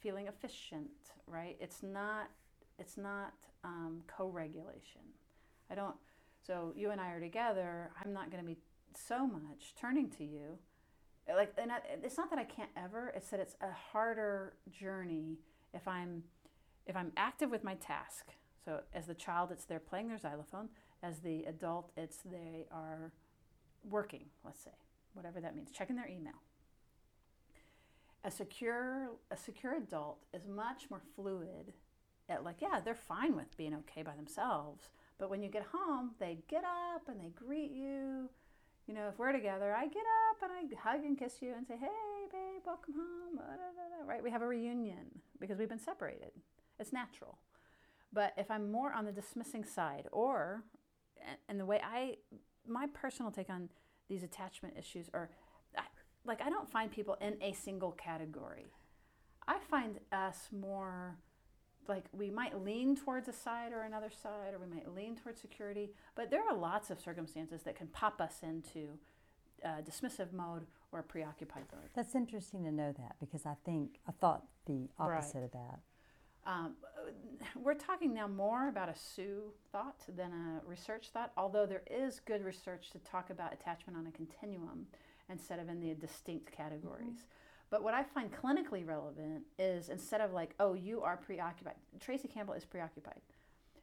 feeling 0.00 0.28
efficient, 0.28 0.90
right? 1.26 1.56
It's 1.58 1.82
not, 1.82 2.30
it's 2.78 2.96
not 2.96 3.34
um, 3.64 4.02
co-regulation. 4.06 5.00
I 5.68 5.74
don't. 5.74 5.96
So 6.46 6.72
you 6.76 6.90
and 6.92 7.00
I 7.00 7.08
are 7.10 7.20
together. 7.20 7.90
I'm 8.00 8.12
not 8.12 8.30
going 8.30 8.42
to 8.42 8.46
be 8.46 8.58
so 8.94 9.26
much 9.26 9.74
turning 9.80 10.10
to 10.10 10.24
you. 10.24 10.58
Like, 11.26 11.52
and 11.58 11.72
I, 11.72 11.78
it's 12.04 12.18
not 12.18 12.30
that 12.30 12.38
I 12.38 12.44
can't 12.44 12.70
ever. 12.76 13.12
It's 13.16 13.30
that 13.30 13.40
it's 13.40 13.56
a 13.60 13.72
harder 13.92 14.52
journey 14.70 15.38
if 15.72 15.88
I'm, 15.88 16.22
if 16.86 16.94
I'm 16.94 17.10
active 17.16 17.50
with 17.50 17.64
my 17.64 17.74
task. 17.74 18.26
So 18.64 18.80
as 18.94 19.06
the 19.06 19.14
child, 19.14 19.50
it's 19.50 19.64
they're 19.64 19.80
playing 19.80 20.08
their 20.08 20.18
xylophone. 20.18 20.68
As 21.02 21.18
the 21.18 21.42
adult, 21.44 21.90
it's 21.96 22.18
they 22.18 22.66
are 22.70 23.12
working. 23.88 24.26
Let's 24.44 24.60
say 24.60 24.70
whatever 25.14 25.40
that 25.40 25.56
means, 25.56 25.70
checking 25.70 25.96
their 25.96 26.08
email. 26.08 26.42
A 28.24 28.30
secure, 28.30 29.10
a 29.30 29.36
secure 29.36 29.76
adult 29.76 30.24
is 30.32 30.46
much 30.46 30.90
more 30.90 31.02
fluid. 31.14 31.72
At 32.28 32.42
like, 32.42 32.56
yeah, 32.60 32.80
they're 32.82 32.94
fine 32.94 33.36
with 33.36 33.56
being 33.56 33.74
okay 33.74 34.02
by 34.02 34.16
themselves. 34.16 34.88
But 35.18 35.30
when 35.30 35.42
you 35.42 35.50
get 35.50 35.66
home, 35.72 36.12
they 36.18 36.38
get 36.48 36.64
up 36.64 37.08
and 37.08 37.20
they 37.20 37.28
greet 37.28 37.70
you. 37.70 38.30
You 38.86 38.94
know, 38.94 39.08
if 39.08 39.18
we're 39.18 39.32
together, 39.32 39.74
I 39.74 39.86
get 39.86 40.02
up 40.30 40.42
and 40.42 40.52
I 40.52 40.90
hug 40.90 41.04
and 41.04 41.18
kiss 41.18 41.40
you 41.40 41.54
and 41.56 41.66
say, 41.66 41.76
"Hey, 41.76 42.26
babe, 42.30 42.62
welcome 42.66 42.94
home." 42.94 43.40
Right? 44.06 44.22
We 44.22 44.30
have 44.30 44.42
a 44.42 44.46
reunion 44.46 45.20
because 45.38 45.58
we've 45.58 45.68
been 45.68 45.78
separated. 45.78 46.32
It's 46.78 46.92
natural. 46.92 47.38
But 48.12 48.32
if 48.36 48.50
I'm 48.50 48.70
more 48.70 48.92
on 48.92 49.04
the 49.04 49.12
dismissing 49.12 49.64
side, 49.64 50.06
or 50.12 50.64
and 51.48 51.58
the 51.58 51.66
way 51.66 51.80
I, 51.82 52.16
my 52.66 52.86
personal 52.86 53.30
take 53.30 53.50
on 53.50 53.70
these 54.08 54.22
attachment 54.22 54.74
issues 54.78 55.08
are, 55.12 55.30
like 56.24 56.40
I 56.40 56.50
don't 56.50 56.70
find 56.70 56.90
people 56.90 57.16
in 57.20 57.36
a 57.42 57.52
single 57.52 57.92
category. 57.92 58.66
I 59.46 59.58
find 59.70 59.98
us 60.12 60.48
more 60.52 61.18
like 61.88 62.04
we 62.12 62.30
might 62.30 62.62
lean 62.64 62.96
towards 62.96 63.28
a 63.28 63.32
side 63.32 63.72
or 63.72 63.82
another 63.82 64.10
side, 64.10 64.54
or 64.54 64.58
we 64.58 64.74
might 64.74 64.94
lean 64.94 65.16
towards 65.16 65.40
security. 65.40 65.90
But 66.14 66.30
there 66.30 66.40
are 66.40 66.56
lots 66.56 66.90
of 66.90 67.00
circumstances 67.00 67.62
that 67.64 67.76
can 67.76 67.88
pop 67.88 68.20
us 68.20 68.36
into 68.42 68.98
uh, 69.64 69.82
dismissive 69.82 70.32
mode 70.32 70.66
or 70.92 71.02
preoccupied 71.02 71.64
mode. 71.72 71.90
That's 71.94 72.14
interesting 72.14 72.64
to 72.64 72.72
know 72.72 72.92
that 72.96 73.16
because 73.20 73.46
I 73.46 73.54
think 73.64 73.98
I 74.08 74.12
thought 74.12 74.44
the 74.66 74.88
opposite 74.98 75.44
of 75.44 75.52
that. 75.52 75.80
Um, 76.46 76.74
we're 77.56 77.74
talking 77.74 78.12
now 78.12 78.26
more 78.26 78.68
about 78.68 78.88
a 78.88 78.94
Sue 78.94 79.52
thought 79.72 80.02
than 80.14 80.32
a 80.32 80.68
research 80.68 81.08
thought, 81.12 81.32
although 81.36 81.66
there 81.66 81.82
is 81.90 82.20
good 82.20 82.44
research 82.44 82.90
to 82.90 82.98
talk 82.98 83.30
about 83.30 83.52
attachment 83.52 83.98
on 83.98 84.06
a 84.06 84.10
continuum 84.10 84.86
instead 85.30 85.58
of 85.58 85.68
in 85.68 85.80
the 85.80 85.94
distinct 85.94 86.52
categories. 86.52 87.26
But 87.70 87.82
what 87.82 87.94
I 87.94 88.02
find 88.02 88.30
clinically 88.30 88.86
relevant 88.86 89.44
is 89.58 89.88
instead 89.88 90.20
of 90.20 90.32
like, 90.32 90.54
oh, 90.60 90.74
you 90.74 91.02
are 91.02 91.16
preoccupied, 91.16 91.74
Tracy 91.98 92.28
Campbell 92.28 92.54
is 92.54 92.64
preoccupied, 92.64 93.20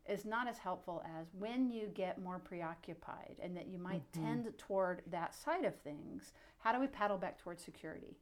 is 0.07 0.23
not 0.23 0.47
as 0.47 0.57
helpful 0.57 1.03
as 1.19 1.27
when 1.37 1.69
you 1.69 1.87
get 1.87 2.21
more 2.21 2.39
preoccupied 2.39 3.35
and 3.41 3.57
that 3.57 3.67
you 3.67 3.79
might 3.79 4.03
tend 4.13 4.47
toward 4.57 5.01
that 5.09 5.33
side 5.33 5.65
of 5.65 5.75
things. 5.75 6.31
How 6.59 6.71
do 6.71 6.79
we 6.79 6.87
paddle 6.87 7.17
back 7.17 7.39
towards 7.39 7.63
security? 7.63 8.17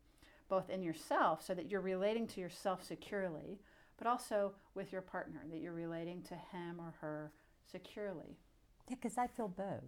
Both 0.48 0.70
in 0.70 0.82
yourself, 0.82 1.46
so 1.46 1.54
that 1.54 1.70
you're 1.70 1.82
relating 1.82 2.26
to 2.28 2.42
yourself 2.42 2.84
securely, 2.84 3.60
but 4.00 4.08
also 4.08 4.54
with 4.74 4.92
your 4.92 5.02
partner, 5.02 5.42
that 5.52 5.60
you're 5.60 5.74
relating 5.74 6.24
to 6.24 6.34
him 6.34 6.80
or 6.80 6.94
her 7.02 7.32
securely. 7.72 8.38
Yeah, 8.88 8.96
because 8.96 9.18
I 9.20 9.28
feel 9.28 9.48
both. 9.50 9.84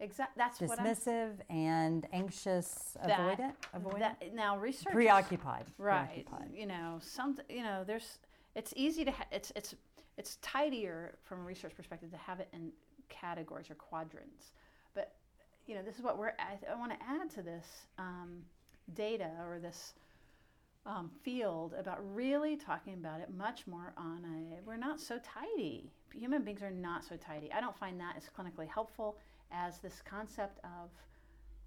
Exactly. 0.00 0.34
That's 0.36 0.60
what 0.60 0.78
I'm 0.78 0.86
dismissive 0.86 1.32
and 1.48 2.06
anxious, 2.12 2.96
that- 3.04 3.18
avoidant, 3.18 3.52
avoidant, 3.80 3.98
That, 4.00 4.34
now 4.34 4.58
research 4.58 4.92
preoccupied, 4.92 5.66
right 5.78 6.24
preoccupied. 6.26 6.50
you 6.52 6.66
know 6.66 6.98
some 7.00 7.38
you 7.48 7.62
know 7.62 7.84
there's 7.86 8.18
it's 8.56 8.72
easy 8.76 9.04
to 9.04 9.12
ha- 9.12 9.26
it's 9.30 9.52
it's 9.54 9.74
it's 10.18 10.36
tidier 10.42 11.14
from 11.22 11.40
a 11.40 11.44
research 11.44 11.74
perspective 11.76 12.10
to 12.10 12.16
have 12.16 12.40
it 12.40 12.48
in 12.52 12.72
categories 13.08 13.70
or 13.70 13.76
quadrants 13.76 14.52
but 14.94 15.14
you 15.66 15.74
know 15.76 15.82
this 15.82 15.96
is 15.96 16.02
what 16.02 16.18
we're 16.18 16.32
i, 16.40 16.58
I 16.70 16.74
want 16.74 16.90
to 16.92 16.98
add 17.08 17.30
to 17.30 17.42
this 17.42 17.66
um, 17.98 18.42
data 18.94 19.30
or 19.46 19.60
this 19.60 19.94
um, 20.86 21.10
field 21.22 21.74
about 21.78 21.98
really 22.14 22.56
talking 22.56 22.94
about 22.94 23.20
it 23.20 23.30
much 23.34 23.66
more 23.66 23.94
on 23.96 24.24
a 24.24 24.60
we're 24.66 24.76
not 24.76 25.00
so 25.00 25.18
tidy. 25.18 25.90
Human 26.14 26.42
beings 26.42 26.62
are 26.62 26.70
not 26.70 27.04
so 27.04 27.16
tidy. 27.16 27.50
I 27.52 27.60
don't 27.60 27.76
find 27.76 27.98
that 28.00 28.16
as 28.16 28.24
clinically 28.24 28.68
helpful 28.68 29.16
as 29.50 29.78
this 29.78 30.02
concept 30.04 30.58
of 30.64 30.90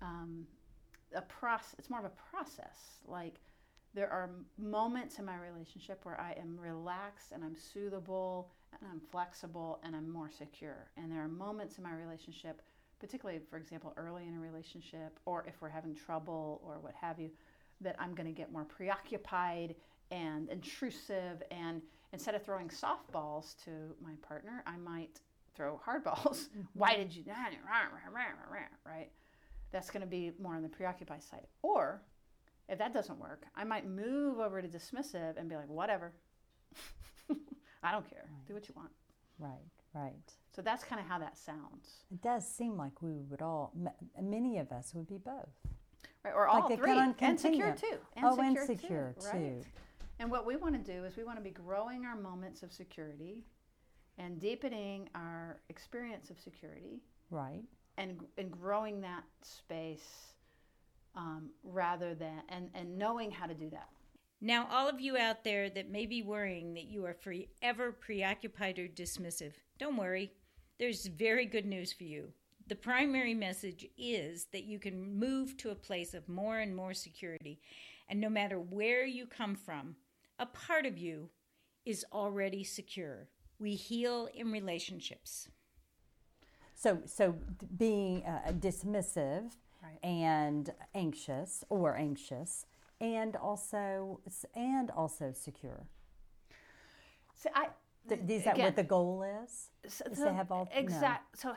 um, 0.02 0.46
a 1.16 1.22
process 1.22 1.76
it's 1.80 1.90
more 1.90 2.00
of 2.00 2.06
a 2.06 2.12
process. 2.32 3.00
Like 3.08 3.36
there 3.94 4.12
are 4.12 4.30
moments 4.60 5.18
in 5.18 5.26
my 5.26 5.38
relationship 5.38 6.02
where 6.04 6.20
I 6.20 6.34
am 6.40 6.60
relaxed 6.60 7.32
and 7.32 7.44
I'm 7.44 7.56
soothable 7.56 8.46
and 8.80 8.90
I'm 8.92 9.02
flexible 9.12 9.80
and 9.84 9.96
I'm 9.96 10.12
more 10.12 10.30
secure. 10.30 10.92
And 10.98 11.12
there 11.12 11.24
are 11.24 11.28
moments 11.28 11.78
in 11.80 11.84
my 11.84 11.94
relationship, 11.94 12.62
particularly, 13.00 13.42
for 13.50 13.58
example, 13.58 13.94
early 13.98 14.28
in 14.28 14.36
a 14.36 14.40
relationship 14.40 15.20
or 15.26 15.46
if 15.48 15.56
we're 15.62 15.70
having 15.70 15.96
trouble 15.96 16.62
or 16.64 16.78
what 16.80 16.94
have 17.02 17.20
you, 17.20 17.32
that 17.82 17.96
I'm 18.00 18.14
going 18.16 18.28
to 18.28 18.34
get 18.34 18.52
more 18.52 18.66
preoccupied 18.66 19.76
and 20.12 20.50
intrusive. 20.50 21.44
And 21.52 21.82
instead 22.14 22.36
of 22.36 22.44
throwing 22.44 22.70
softballs 22.70 23.56
to 23.66 23.72
my 24.04 24.14
partner, 24.28 24.64
I 24.66 24.78
might 24.78 25.20
throw 25.56 25.80
hardballs. 25.86 26.48
Mm-hmm. 26.58 26.62
Why 26.74 26.96
did 26.96 27.16
you? 27.16 27.24
Right? 28.86 29.10
That's 29.72 29.90
going 29.90 30.02
to 30.02 30.08
be 30.08 30.32
more 30.42 30.56
on 30.56 30.64
the 30.64 30.70
preoccupied 30.70 31.24
side. 31.24 31.46
Or 31.62 32.02
if 32.70 32.78
that 32.80 32.94
doesn't 32.94 33.20
work, 33.20 33.46
I 33.56 33.64
might 33.64 33.88
move 33.88 34.40
over 34.40 34.62
to 34.62 34.68
dismissive 34.68 35.38
and 35.38 35.50
be 35.50 35.56
like, 35.56 35.70
whatever. 35.70 36.14
I 37.84 37.92
don't 37.92 38.10
care. 38.10 38.26
Do 38.48 38.54
what 38.54 38.68
you 38.68 38.74
want. 38.76 38.90
Right, 39.40 39.72
right. 39.94 40.14
So 40.56 40.62
that's 40.62 40.84
kind 40.84 41.00
of 41.00 41.08
how 41.08 41.20
that 41.20 41.38
sounds. 41.38 42.04
It 42.12 42.22
does 42.22 42.48
seem 42.48 42.78
like 42.78 43.02
we 43.02 43.22
would 43.30 43.42
all, 43.42 43.72
m- 43.76 44.30
many 44.30 44.58
of 44.58 44.72
us 44.72 44.94
would 44.96 45.08
be 45.08 45.18
both. 45.18 45.54
Right? 46.28 46.36
Or 46.36 46.48
all 46.48 46.68
they 46.68 46.76
three. 46.76 46.98
And 46.98 47.40
secure 47.40 47.74
continue. 47.74 47.76
too. 47.76 47.98
And 48.16 48.26
Oh, 48.26 48.36
secure 48.36 48.48
and 48.48 48.80
secure 48.80 49.16
too. 49.20 49.28
Right? 49.28 49.64
And 50.20 50.32
what 50.32 50.46
we 50.46 50.56
want 50.56 50.84
to 50.84 50.92
do 50.94 51.04
is 51.06 51.16
we 51.16 51.24
want 51.24 51.38
to 51.38 51.44
be 51.44 51.52
growing 51.52 52.06
our 52.06 52.16
moments 52.16 52.64
of 52.64 52.72
security 52.72 53.44
and 54.18 54.40
deepening 54.40 55.10
our 55.14 55.60
experience 55.70 56.30
of 56.30 56.40
security 56.40 57.02
Right. 57.30 57.64
and, 57.98 58.20
and 58.38 58.52
growing 58.52 59.02
that 59.02 59.24
space 59.44 60.34
um, 61.16 61.52
rather 61.64 62.16
than, 62.16 62.42
and, 62.50 62.70
and 62.74 62.98
knowing 62.98 63.30
how 63.32 63.46
to 63.46 63.54
do 63.54 63.70
that. 63.70 63.90
Now, 64.42 64.68
all 64.72 64.88
of 64.88 65.00
you 65.00 65.18
out 65.18 65.44
there 65.44 65.70
that 65.70 65.90
may 65.90 66.06
be 66.06 66.22
worrying 66.22 66.74
that 66.76 66.86
you 66.86 67.06
are 67.06 67.16
forever 67.16 67.92
preoccupied 67.92 68.78
or 68.80 68.88
dismissive, 68.88 69.54
don't 69.80 69.98
worry. 69.98 70.32
There's 70.80 71.08
very 71.08 71.46
good 71.48 71.66
news 71.66 71.92
for 71.92 72.04
you. 72.04 72.32
The 72.68 72.76
primary 72.76 73.34
message 73.34 73.86
is 73.98 74.48
that 74.52 74.64
you 74.66 74.78
can 74.80 75.18
move 75.18 75.56
to 75.58 75.70
a 75.70 75.76
place 75.76 76.14
of 76.14 76.28
more 76.28 76.60
and 76.60 76.76
more 76.76 76.94
security. 76.94 77.62
And 78.10 78.20
no 78.20 78.30
matter 78.30 78.60
where 78.60 79.06
you 79.06 79.26
come 79.26 79.56
from, 79.56 79.96
a 80.40 80.46
part 80.46 80.86
of 80.86 80.98
you 80.98 81.30
is 81.86 82.06
already 82.12 82.64
secure. 82.64 83.30
We 83.60 83.76
heal 83.76 84.28
in 84.34 84.52
relationships. 84.52 85.48
So, 86.76 87.00
so 87.06 87.36
being 87.78 88.24
uh, 88.24 88.52
dismissive 88.52 89.52
Right. 89.84 90.00
and 90.04 90.72
anxious 90.96 91.64
or 91.70 91.96
anxious, 91.96 92.66
and 93.00 93.36
also 93.36 94.20
and 94.56 94.90
also 94.90 95.32
secure. 95.34 95.86
See, 97.36 97.50
I, 97.54 97.68
Th- 98.10 98.20
is 98.28 98.44
that 98.46 98.56
again, 98.56 98.66
what 98.66 98.76
the 98.76 98.84
goal 98.84 99.24
is? 99.44 99.70
so, 99.88 100.04
is 100.12 100.18
to 100.18 100.34
have 100.34 100.52
all- 100.52 100.68
no. 100.74 101.18
So 101.36 101.54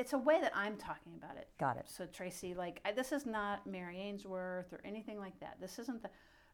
it's 0.00 0.14
a 0.14 0.18
way 0.18 0.40
that 0.40 0.52
I'm 0.56 0.78
talking 0.78 1.12
about 1.14 1.36
it. 1.36 1.48
Got 1.58 1.76
it. 1.76 1.84
So 1.86 2.06
Tracy, 2.06 2.54
like 2.54 2.80
I, 2.86 2.92
this 2.92 3.12
is 3.12 3.26
not 3.26 3.66
Mary 3.66 3.98
Ainsworth 3.98 4.72
or 4.72 4.80
anything 4.82 5.18
like 5.18 5.38
that. 5.40 5.58
This 5.60 5.78
isn't 5.78 6.02
the 6.02 6.08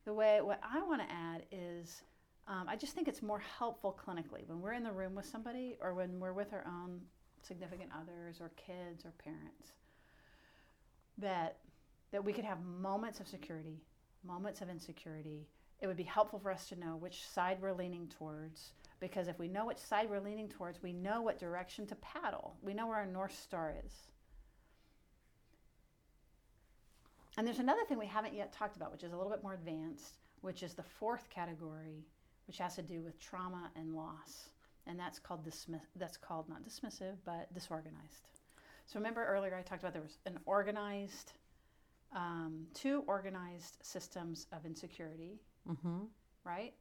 the 0.04 0.12
way. 0.12 0.40
What 0.40 0.60
I 0.62 0.82
want 0.82 1.00
to 1.00 1.14
add 1.14 1.44
is, 1.52 2.02
um, 2.48 2.66
I 2.68 2.74
just 2.74 2.92
think 2.94 3.06
it's 3.06 3.22
more 3.22 3.38
helpful 3.38 3.96
clinically 4.04 4.46
when 4.46 4.60
we're 4.60 4.72
in 4.72 4.82
the 4.82 4.90
room 4.90 5.14
with 5.14 5.26
somebody 5.26 5.76
or 5.80 5.94
when 5.94 6.18
we're 6.18 6.32
with 6.32 6.52
our 6.52 6.64
own 6.66 7.00
significant 7.40 7.90
others 7.96 8.40
or 8.40 8.50
kids 8.56 9.04
or 9.04 9.12
parents. 9.12 9.74
That 11.16 11.58
that 12.10 12.24
we 12.24 12.32
could 12.32 12.44
have 12.44 12.58
moments 12.64 13.20
of 13.20 13.28
security, 13.28 13.80
moments 14.26 14.60
of 14.60 14.68
insecurity. 14.68 15.46
It 15.80 15.86
would 15.86 15.96
be 15.96 16.02
helpful 16.02 16.40
for 16.40 16.50
us 16.50 16.68
to 16.70 16.80
know 16.80 16.96
which 16.96 17.24
side 17.28 17.58
we're 17.60 17.74
leaning 17.74 18.08
towards 18.08 18.72
because 19.00 19.28
if 19.28 19.38
we 19.38 19.48
know 19.48 19.66
which 19.66 19.78
side 19.78 20.08
we're 20.08 20.20
leaning 20.20 20.48
towards, 20.48 20.82
we 20.82 20.92
know 20.92 21.22
what 21.22 21.38
direction 21.38 21.86
to 21.88 21.94
paddle. 21.96 22.56
We 22.62 22.74
know 22.74 22.86
where 22.86 22.96
our 22.96 23.06
north 23.06 23.38
star 23.38 23.74
is. 23.84 23.92
And 27.38 27.46
there's 27.46 27.58
another 27.58 27.84
thing 27.84 27.98
we 27.98 28.06
haven't 28.06 28.34
yet 28.34 28.52
talked 28.52 28.76
about, 28.76 28.90
which 28.92 29.02
is 29.04 29.12
a 29.12 29.16
little 29.16 29.30
bit 29.30 29.42
more 29.42 29.52
advanced, 29.54 30.16
which 30.40 30.62
is 30.62 30.72
the 30.74 30.82
fourth 30.82 31.28
category, 31.28 32.06
which 32.46 32.58
has 32.58 32.76
to 32.76 32.82
do 32.82 33.02
with 33.02 33.20
trauma 33.20 33.70
and 33.76 33.94
loss, 33.94 34.48
and 34.86 34.98
that's 34.98 35.18
called 35.18 35.44
dismiss. 35.44 35.82
That's 35.96 36.16
called 36.16 36.48
not 36.48 36.62
dismissive, 36.64 37.16
but 37.26 37.52
disorganized. 37.52 38.28
So 38.86 38.98
remember 38.98 39.24
earlier 39.26 39.54
I 39.54 39.62
talked 39.62 39.82
about 39.82 39.92
there 39.92 40.02
was 40.02 40.18
an 40.24 40.38
organized, 40.46 41.32
um, 42.14 42.66
two 42.72 43.04
organized 43.06 43.76
systems 43.82 44.46
of 44.52 44.64
insecurity, 44.64 45.40
Mm-hmm. 45.68 46.04
right? 46.44 46.72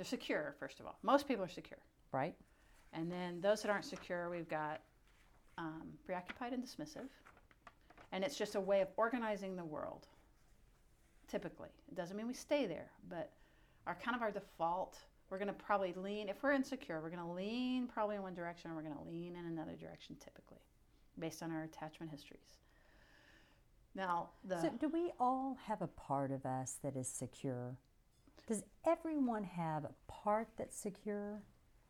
They're 0.00 0.06
secure, 0.06 0.54
first 0.58 0.80
of 0.80 0.86
all. 0.86 0.96
Most 1.02 1.28
people 1.28 1.44
are 1.44 1.48
secure. 1.48 1.78
Right. 2.10 2.34
And 2.94 3.12
then 3.12 3.38
those 3.42 3.60
that 3.60 3.70
aren't 3.70 3.84
secure, 3.84 4.30
we've 4.30 4.48
got 4.48 4.80
um, 5.58 5.88
preoccupied 6.06 6.54
and 6.54 6.64
dismissive. 6.64 7.10
And 8.10 8.24
it's 8.24 8.34
just 8.34 8.54
a 8.54 8.60
way 8.60 8.80
of 8.80 8.88
organizing 8.96 9.56
the 9.56 9.64
world, 9.64 10.06
typically. 11.28 11.68
It 11.86 11.96
doesn't 11.96 12.16
mean 12.16 12.26
we 12.26 12.32
stay 12.32 12.64
there, 12.64 12.90
but 13.10 13.32
our 13.86 13.94
kind 13.94 14.16
of 14.16 14.22
our 14.22 14.30
default, 14.30 14.96
we're 15.28 15.36
going 15.36 15.48
to 15.48 15.52
probably 15.52 15.92
lean, 15.92 16.30
if 16.30 16.42
we're 16.42 16.52
insecure, 16.52 17.02
we're 17.02 17.10
going 17.10 17.22
to 17.22 17.34
lean 17.34 17.86
probably 17.86 18.16
in 18.16 18.22
one 18.22 18.32
direction 18.32 18.70
and 18.70 18.76
we're 18.78 18.82
going 18.82 18.96
to 18.96 19.06
lean 19.06 19.36
in 19.36 19.44
another 19.44 19.76
direction 19.76 20.16
typically, 20.18 20.62
based 21.18 21.42
on 21.42 21.52
our 21.52 21.64
attachment 21.64 22.10
histories. 22.10 22.56
Now, 23.94 24.30
the. 24.48 24.62
So, 24.62 24.70
do 24.80 24.88
we 24.88 25.12
all 25.20 25.58
have 25.66 25.82
a 25.82 25.88
part 25.88 26.30
of 26.30 26.46
us 26.46 26.78
that 26.82 26.96
is 26.96 27.06
secure? 27.06 27.76
Does 28.50 28.64
everyone 28.84 29.44
have 29.44 29.84
a 29.84 29.92
part 30.08 30.48
that's 30.58 30.76
secure? 30.76 31.40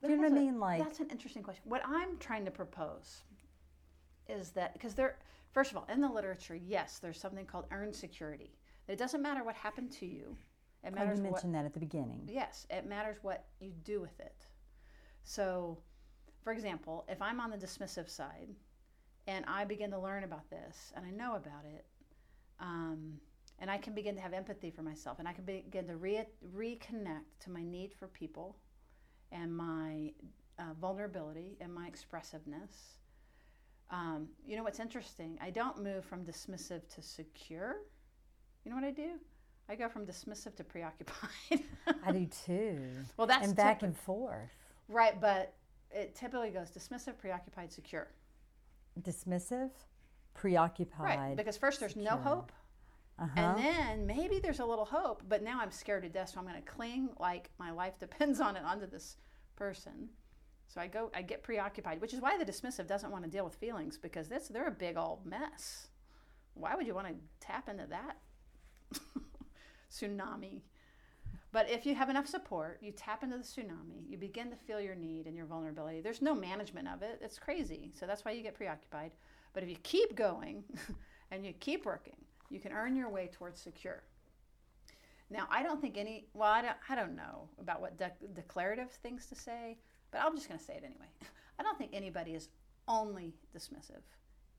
Do 0.03 0.11
you 0.11 0.17
know 0.17 0.25
what 0.25 0.33
I 0.33 0.35
mean? 0.35 0.61
Like, 0.61 0.83
that's 0.83 1.01
an 1.01 1.09
interesting 1.11 1.43
question. 1.43 1.63
What 1.67 1.81
I'm 1.87 2.19
trying 2.19 2.45
to 2.45 2.51
propose 2.51 3.23
is 4.29 4.51
that 4.51 4.75
because 4.75 4.93
there, 4.93 5.17
first 5.53 5.71
of 5.71 5.79
all, 5.79 5.87
in 5.91 6.03
the 6.03 6.09
literature, 6.11 6.55
yes, 6.55 6.99
there's 6.99 7.19
something 7.19 7.47
called 7.47 7.65
earned 7.71 7.97
security. 7.97 8.53
It 8.89 8.99
doesn't 8.99 9.23
matter 9.23 9.43
what 9.43 9.55
happened 9.55 9.91
to 9.93 10.07
you. 10.07 10.37
It 10.85 10.93
oh, 10.93 10.97
matters 10.97 11.21
you 11.21 11.25
what. 11.25 11.33
mentioned 11.33 11.55
that 11.55 11.65
at 11.65 11.73
the 11.73 11.81
beginning. 11.81 12.29
Yes, 12.31 12.67
it 12.69 12.85
matters 12.85 13.17
what 13.23 13.47
you 13.59 13.73
do 13.83 13.99
with 13.99 14.21
it. 14.21 14.47
So, 15.23 15.79
for 16.45 16.53
example, 16.53 17.07
if 17.09 17.23
I'm 17.23 17.41
on 17.41 17.49
the 17.49 17.57
dismissive 17.57 18.11
side 18.11 18.51
and 19.27 19.47
I 19.49 19.65
begin 19.65 19.91
to 19.93 19.99
learn 19.99 20.25
about 20.25 20.51
this 20.51 20.93
and 20.95 21.07
I 21.07 21.11
know 21.11 21.37
about 21.37 21.65
it, 21.65 21.87
and 23.61 23.71
I 23.71 23.77
can 23.77 23.95
begin 23.95 24.15
to 24.17 24.21
have 24.21 24.33
empathy 24.33 24.71
for 24.71 24.83
myself 24.83 25.19
and 25.19 25.29
I 25.29 25.33
can 25.33 25.45
begin 25.45 25.87
to 25.87 25.97
re- 25.97 26.27
reconnect 26.57 27.39
to 27.41 27.51
my 27.51 27.63
need 27.63 27.93
for 27.99 28.09
people 28.09 28.57
and 29.33 29.55
my 29.55 30.13
uh, 30.59 30.75
vulnerability 30.81 31.57
and 31.61 31.73
my 31.73 31.87
expressiveness. 31.87 32.97
Um, 33.91 34.29
you 34.47 34.57
know 34.57 34.63
what's 34.63 34.81
interesting? 34.81 35.39
I 35.43 35.51
don't 35.51 35.83
move 35.83 36.05
from 36.05 36.25
dismissive 36.25 36.89
to 36.95 37.03
secure. 37.03 37.77
You 38.65 38.71
know 38.71 38.77
what 38.77 38.85
I 38.85 38.93
do? 38.93 39.13
I 39.69 39.75
go 39.75 39.89
from 39.89 40.07
dismissive 40.07 40.57
to 40.57 40.65
preoccupied. 40.65 41.65
I 42.05 42.13
do 42.13 42.27
too. 42.47 42.81
Well, 43.17 43.27
that's 43.27 43.47
and 43.47 43.57
back 43.57 43.83
and 43.83 43.97
forth. 43.97 44.51
right, 44.89 45.21
but 45.21 45.55
it 45.91 46.15
typically 46.15 46.51
goes 46.51 46.71
dismissive, 46.71 47.19
preoccupied, 47.19 47.73
secure. 47.73 48.09
Dismissive, 49.03 49.71
preoccupied. 50.35 51.19
Right, 51.19 51.37
because 51.37 51.57
first 51.57 51.81
there's 51.81 51.97
no 51.97 52.17
hope, 52.17 52.53
uh-huh. 53.21 53.41
and 53.41 53.59
then 53.59 54.07
maybe 54.07 54.39
there's 54.39 54.61
a 54.61 54.65
little 54.65 54.85
hope, 54.85 55.23
but 55.29 55.43
now 55.43 55.61
I'm 55.61 55.71
scared 55.71 56.03
to 56.05 56.09
death, 56.09 56.31
so 56.31 56.41
I'm 56.41 56.47
going 56.47 56.61
to 56.61 56.63
cling 56.63 57.11
like 57.19 57.51
my 57.59 57.71
life 57.71 57.99
depends 57.99 58.41
on 58.41 58.57
it 58.57 58.65
onto 58.65 58.87
this 58.89 59.17
person. 59.57 60.09
So 60.69 60.81
I 60.81 60.87
go, 60.87 61.11
I 61.15 61.23
get 61.23 61.43
preoccupied, 61.43 62.01
which 62.01 62.15
is 62.15 62.21
why 62.21 62.39
the 62.39 62.45
dismissive 62.45 62.87
doesn't 62.87 63.11
want 63.11 63.25
to 63.25 63.31
deal 63.31 63.45
with 63.45 63.57
feelings 63.57 63.99
because 63.99 64.29
that's 64.29 64.49
they're 64.49 64.69
a 64.69 64.73
big 64.73 64.97
old 64.97 65.27
mess. 65.27 65.89
Why 66.55 66.75
would 66.75 66.87
you 66.87 66.95
want 66.95 67.09
to 67.09 67.15
tap 67.41 67.69
into 67.69 67.87
that 67.89 68.17
tsunami? 69.93 70.63
But 71.53 71.69
if 71.69 71.85
you 71.85 71.97
have 71.97 72.09
enough 72.09 72.29
support, 72.29 72.79
you 72.81 72.93
tap 72.93 73.25
into 73.25 73.37
the 73.37 73.43
tsunami, 73.43 74.09
you 74.09 74.17
begin 74.17 74.51
to 74.51 74.57
feel 74.57 74.81
your 74.81 74.95
need 74.95 75.27
and 75.27 75.37
your 75.37 75.47
vulnerability. 75.47 76.01
There's 76.01 76.23
no 76.23 76.35
management 76.35 76.87
of 76.87 77.03
it. 77.03 77.19
It's 77.21 77.39
crazy. 77.39 77.91
So 77.99 78.07
that's 78.07 78.25
why 78.25 78.31
you 78.31 78.43
get 78.43 78.55
preoccupied. 78.55 79.11
But 79.53 79.65
if 79.65 79.69
you 79.69 79.77
keep 79.83 80.15
going 80.15 80.63
and 81.33 81.45
you 81.45 81.53
keep 81.55 81.85
working, 81.85 82.17
you 82.51 82.61
can 82.61 82.73
earn 82.73 82.97
your 82.97 83.09
way 83.09 83.31
towards 83.33 83.61
secure. 83.61 84.03
Now, 85.31 85.47
I 85.51 85.63
don't 85.63 85.81
think 85.81 85.97
any, 85.97 86.27
well, 86.35 86.51
I 86.51 86.61
don't, 86.61 86.77
I 86.89 86.97
don't 86.97 87.15
know 87.15 87.49
about 87.61 87.81
what 87.81 87.97
de- 87.97 88.13
declarative 88.35 88.91
things 88.91 89.27
to 89.27 89.35
say, 89.35 89.79
but 90.11 90.21
I'm 90.21 90.35
just 90.35 90.49
going 90.49 90.59
to 90.59 90.65
say 90.65 90.75
it 90.75 90.85
anyway. 90.85 91.07
I 91.59 91.63
don't 91.63 91.79
think 91.79 91.93
anybody 91.95 92.33
is 92.33 92.49
only 92.89 93.35
dismissive, 93.57 94.03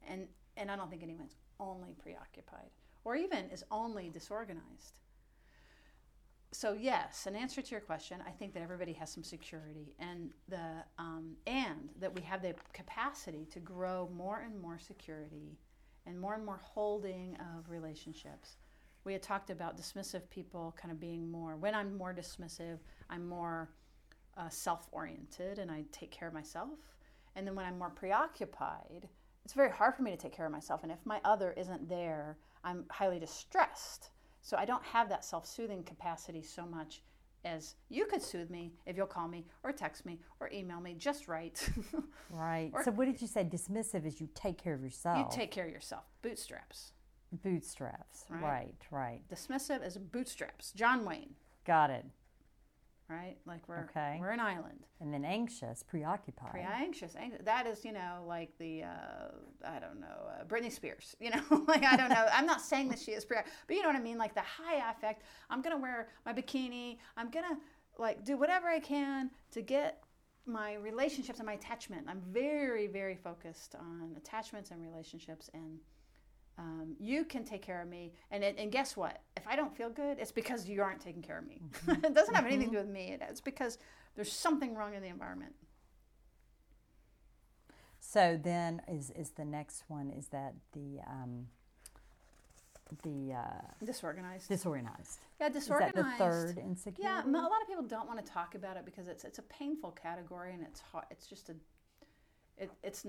and, 0.08 0.28
and 0.56 0.72
I 0.72 0.76
don't 0.76 0.90
think 0.90 1.04
anyone's 1.04 1.36
only 1.60 1.94
preoccupied 2.02 2.70
or 3.04 3.16
even 3.16 3.50
is 3.50 3.64
only 3.72 4.10
disorganized. 4.10 4.94
So 6.54 6.74
yes, 6.74 7.28
in 7.28 7.36
answer 7.36 7.62
to 7.62 7.72
your 7.72 7.80
question, 7.80 8.20
I 8.28 8.32
think 8.32 8.54
that 8.54 8.62
everybody 8.62 8.94
has 8.94 9.10
some 9.10 9.24
security, 9.24 9.96
and 10.00 10.32
the 10.50 10.84
um, 10.98 11.38
and 11.48 11.90
that 12.00 12.14
we 12.14 12.22
have 12.22 12.42
the 12.42 12.56
capacity 12.74 13.48
to 13.52 13.60
grow 13.60 14.10
more 14.14 14.42
and 14.46 14.60
more 14.60 14.78
security, 14.78 15.58
and 16.06 16.20
more 16.20 16.34
and 16.34 16.46
more 16.46 16.60
holding 16.64 17.38
of 17.58 17.70
relationships. 17.70 18.58
We 19.04 19.14
had 19.14 19.22
talked 19.22 19.50
about 19.50 19.78
dismissive 19.78 20.30
people 20.30 20.76
kind 20.80 20.92
of 20.92 21.00
being 21.00 21.30
more. 21.30 21.56
When 21.56 21.74
I'm 21.74 21.98
more 21.98 22.14
dismissive, 22.14 22.80
I'm 23.10 23.28
more 23.28 23.70
uh, 24.38 24.50
self-oriented, 24.50 25.60
and 25.60 25.72
I 25.72 25.86
take 25.92 26.12
care 26.12 26.28
of 26.28 26.34
myself. 26.34 26.80
And 27.36 27.48
then 27.48 27.56
when 27.56 27.66
I'm 27.66 27.78
more 27.78 27.90
preoccupied, 27.90 29.08
it's 29.44 29.54
very 29.54 29.72
hard 29.72 29.96
for 29.96 30.04
me 30.04 30.12
to 30.12 30.18
take 30.18 30.34
care 30.34 30.46
of 30.46 30.52
myself. 30.52 30.84
And 30.84 30.92
if 30.92 31.04
my 31.06 31.20
other 31.24 31.54
isn't 31.58 31.90
there, 31.90 32.38
I'm 32.64 32.86
highly 32.92 33.20
distressed. 33.20 34.12
So 34.42 34.58
I 34.58 34.66
don't 34.66 34.84
have 34.84 35.10
that 35.10 35.26
self 35.26 35.46
soothing 35.46 35.84
capacity 35.84 36.42
so 36.42 36.66
much 36.66 37.02
as 37.46 37.76
you 37.90 38.06
could 38.06 38.22
soothe 38.22 38.50
me 38.50 38.74
if 38.86 38.96
you'll 38.98 39.08
call 39.08 39.28
me 39.28 39.46
or 39.64 39.72
text 39.72 40.06
me 40.06 40.20
or 40.40 40.50
email 40.54 40.80
me 40.80 40.94
just 40.98 41.28
right. 41.28 41.70
Right. 42.30 42.72
So 42.86 42.92
what 42.92 43.06
did 43.06 43.22
you 43.22 43.28
say? 43.28 43.44
Dismissive 43.44 44.06
is 44.06 44.22
you 44.22 44.30
take 44.34 44.58
care 44.58 44.74
of 44.74 44.82
yourself. 44.82 45.18
you 45.18 45.26
take 45.30 45.52
care 45.52 45.66
of 45.66 45.72
yourself. 45.72 46.04
Bootstraps. 46.22 46.94
bootstraps. 47.44 48.26
Right. 48.30 48.42
Right. 48.42 48.76
Right. 48.90 49.22
Dismissive 49.30 49.86
is 49.86 49.98
bootstraps. 49.98 50.72
John 50.72 51.04
Wayne, 51.06 51.36
Got 51.66 51.90
it. 51.90 52.06
Right? 53.12 53.38
Like 53.46 53.68
we're 53.68 53.84
Okay. 53.90 54.18
we're 54.20 54.30
an 54.32 54.40
island. 54.40 54.86
And 55.00 55.14
then 55.14 55.26
anxious, 55.26 55.84
preoccupied. 55.84 56.52
Pre 56.52 56.62
anxious. 56.62 57.16
Anx- 57.16 57.44
That 57.44 57.68
is, 57.68 57.84
you 57.84 57.92
know, 57.92 58.24
like 58.28 58.58
the 58.58 58.84
uh, 58.84 59.28
I 59.66 59.80
don't 59.80 60.00
know, 60.00 60.08
uh, 60.40 60.44
Britney 60.46 60.72
Spears. 60.72 61.16
You 61.22 61.32
know, 61.32 61.66
like 61.68 61.84
I 61.84 61.96
don't 61.98 62.10
know. 62.10 62.26
I'm 62.32 62.46
not 62.46 62.62
saying 62.62 62.90
that 62.90 63.00
she 63.00 63.12
is 63.12 63.26
pre, 63.26 63.38
but 63.68 63.76
you 63.76 63.82
know 63.82 63.90
what 63.90 63.96
I 63.98 64.02
mean. 64.02 64.18
Like 64.18 64.34
the 64.34 64.42
high 64.42 64.90
affect. 64.90 65.24
I'm 65.50 65.62
gonna 65.62 65.78
wear 65.78 66.10
my 66.26 66.34
bikini. 66.34 66.98
I'm 67.18 67.30
gonna 67.30 67.58
like 67.98 68.24
do 68.24 68.38
whatever 68.38 68.68
I 68.68 68.80
can 68.80 69.30
to 69.52 69.62
get 69.62 70.04
my 70.46 70.74
relationships 70.76 71.40
and 71.40 71.46
my 71.46 71.54
attachment. 71.54 72.08
I'm 72.10 72.22
very, 72.32 72.88
very 72.88 73.16
focused 73.16 73.76
on 73.76 74.16
attachments 74.18 74.72
and 74.72 74.82
relationships 74.82 75.50
and. 75.54 75.80
Um, 76.62 76.96
you 77.00 77.26
can 77.26 77.44
take 77.44 77.64
care 77.64 77.82
of 77.82 77.88
me, 77.88 78.14
and 78.30 78.44
it, 78.44 78.56
and 78.60 78.72
guess 78.72 78.96
what? 78.96 79.22
If 79.36 79.48
I 79.48 79.56
don't 79.56 79.76
feel 79.76 79.90
good, 79.90 80.20
it's 80.20 80.32
because 80.32 80.70
you 80.70 80.84
aren't 80.84 81.02
taking 81.02 81.24
care 81.24 81.40
of 81.40 81.48
me. 81.48 81.60
it 81.88 82.14
doesn't 82.14 82.36
have 82.36 82.46
anything 82.46 82.68
to 82.68 82.74
do 82.74 82.78
with 82.78 82.90
me. 82.94 83.18
It's 83.20 83.42
because 83.42 83.80
there's 84.16 84.32
something 84.32 84.76
wrong 84.76 84.94
in 84.94 85.02
the 85.02 85.08
environment. 85.08 85.56
So 88.00 88.40
then 88.42 88.82
is 88.88 89.10
is 89.12 89.32
the 89.32 89.46
next 89.46 89.86
one 89.88 90.12
is 90.12 90.28
that 90.28 90.54
the 90.74 91.00
um, 91.08 91.48
the 93.04 93.34
uh, 93.34 93.86
Disorganized. 93.86 94.48
disorganized. 94.50 95.20
Yeah, 95.40 95.50
disorganized 95.50 95.98
Is 95.98 96.04
that 96.04 96.12
the 96.12 96.24
third 96.24 96.58
insecurity? 96.60 97.04
Yeah, 97.04 97.24
a 97.26 97.50
lot 97.50 97.62
of 97.62 97.68
people 97.68 97.84
don't 97.84 98.08
want 98.08 98.24
to 98.24 98.32
talk 98.32 98.54
about 98.54 98.78
it 98.78 98.86
because 98.86 99.08
it's 99.08 99.24
it's 99.24 99.40
a 99.40 99.44
painful 99.44 99.92
category 99.92 100.54
and 100.54 100.62
it's 100.62 100.82
hard. 100.82 101.06
It's 101.10 101.26
just 101.26 101.50
a, 101.50 101.56
it, 102.58 102.70
it's 102.84 103.08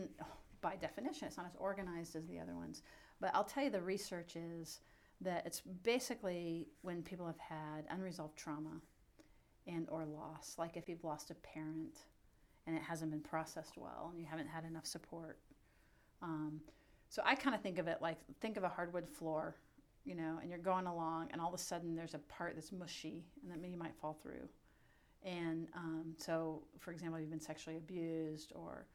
by 0.63 0.77
definition 0.77 1.27
it's 1.27 1.37
not 1.37 1.47
as 1.47 1.57
organized 1.59 2.17
as 2.17 2.27
the 2.27 2.39
other 2.39 2.55
ones. 2.55 2.83
But 3.23 3.31
I'll 3.35 3.45
tell 3.45 3.65
you, 3.65 3.71
the 3.71 3.81
research 3.81 4.37
is 4.37 4.81
that 5.23 5.47
it's 5.47 5.61
basically 5.61 6.69
when 6.83 7.03
people 7.03 7.27
have 7.27 7.39
had 7.39 7.87
unresolved 7.89 8.37
trauma 8.37 8.83
and 9.67 9.89
or 9.89 10.05
loss, 10.05 10.57
like 10.59 10.77
if 10.77 10.89
you've 10.89 11.05
lost 11.05 11.31
a 11.31 11.35
parent 11.37 12.01
and 12.67 12.77
it 12.77 12.83
hasn't 12.83 13.11
been 13.11 13.21
processed 13.21 13.79
well 13.79 14.09
and 14.11 14.21
you 14.21 14.27
haven't 14.27 14.49
had 14.49 14.65
enough 14.65 14.85
support. 14.85 15.39
Um, 16.21 16.61
so 17.09 17.23
I 17.25 17.35
kind 17.35 17.55
of 17.55 17.63
think 17.63 17.79
of 17.79 17.89
it 17.89 18.03
like 18.03 18.19
think 18.43 18.59
of 18.59 18.65
a 18.65 18.69
hardwood 18.69 19.09
floor 19.09 19.57
you 20.05 20.15
know, 20.15 20.39
and 20.41 20.51
you're 20.51 20.59
going 20.59 20.87
along, 20.87 21.29
and 21.33 21.41
all 21.41 21.49
of 21.49 21.55
a 21.55 21.63
sudden 21.63 21.95
there's 21.95 22.15
a 22.15 22.19
part 22.19 22.55
that's 22.55 22.73
mushy, 22.73 23.25
and 23.43 23.53
that 23.53 23.69
you 23.69 23.77
might 23.77 23.95
fall 24.01 24.19
through. 24.21 24.49
And 25.25 25.69
um, 25.77 26.15
so, 26.17 26.63
for 26.81 26.91
example, 26.91 27.21
you've 27.21 27.31
been 27.31 27.41
sexually 27.41 27.77
abused 27.77 28.53
or 28.57 28.87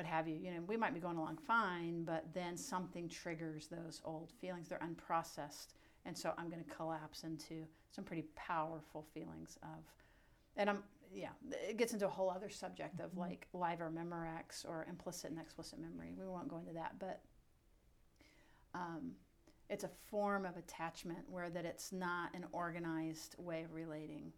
what 0.00 0.06
have 0.06 0.26
you. 0.26 0.36
You 0.36 0.52
know, 0.52 0.60
we 0.66 0.78
might 0.78 0.94
be 0.94 1.00
going 1.00 1.18
along 1.18 1.36
fine, 1.46 2.04
but 2.04 2.24
then 2.32 2.56
something 2.56 3.06
triggers 3.06 3.68
those 3.68 4.00
old 4.06 4.32
feelings. 4.40 4.70
They're 4.70 4.78
unprocessed, 4.78 5.74
and 6.06 6.16
so 6.16 6.32
I'm 6.38 6.48
going 6.48 6.64
to 6.64 6.70
collapse 6.70 7.22
into 7.24 7.66
some 7.90 8.02
pretty 8.02 8.24
powerful 8.34 9.04
feelings 9.12 9.58
of, 9.62 9.84
and 10.56 10.70
I'm 10.70 10.82
yeah, 11.12 11.30
it 11.50 11.76
gets 11.76 11.92
into 11.92 12.06
a 12.06 12.10
whole 12.10 12.30
other 12.30 12.48
subject 12.48 13.00
of 13.00 13.14
like 13.18 13.46
live 13.52 13.82
or 13.82 13.90
memorex 13.90 14.64
or 14.66 14.86
implicit 14.88 15.32
and 15.32 15.40
explicit 15.40 15.78
memory. 15.78 16.14
We 16.18 16.26
won't 16.26 16.48
go 16.48 16.58
into 16.58 16.72
that, 16.72 16.98
but. 16.98 17.20
Um, 18.72 19.12
it's 19.68 19.84
a 19.84 19.90
form 20.08 20.44
of 20.44 20.56
attachment 20.56 21.20
where 21.28 21.48
that 21.48 21.64
it's 21.64 21.92
not 21.92 22.34
an 22.34 22.44
organized 22.50 23.36
way 23.38 23.62
of 23.62 23.72
relating 23.72 24.32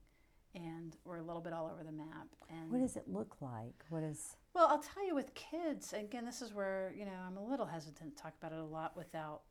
and 0.54 0.94
we're 1.06 1.16
a 1.16 1.22
little 1.22 1.40
bit 1.40 1.54
all 1.54 1.70
over 1.72 1.82
the 1.82 1.92
map 1.92 2.28
and 2.50 2.70
What 2.70 2.80
does 2.80 2.96
it 2.96 3.08
look 3.08 3.36
like? 3.40 3.84
What 3.88 4.02
is 4.02 4.36
well 4.54 4.66
i'll 4.68 4.78
tell 4.82 5.06
you 5.06 5.14
with 5.14 5.34
kids 5.34 5.92
again 5.92 6.24
this 6.24 6.42
is 6.42 6.52
where 6.52 6.92
you 6.96 7.04
know 7.04 7.12
i'm 7.26 7.36
a 7.36 7.44
little 7.44 7.66
hesitant 7.66 8.16
to 8.16 8.22
talk 8.22 8.32
about 8.40 8.52
it 8.52 8.58
a 8.58 8.64
lot 8.64 8.96
without 8.96 9.42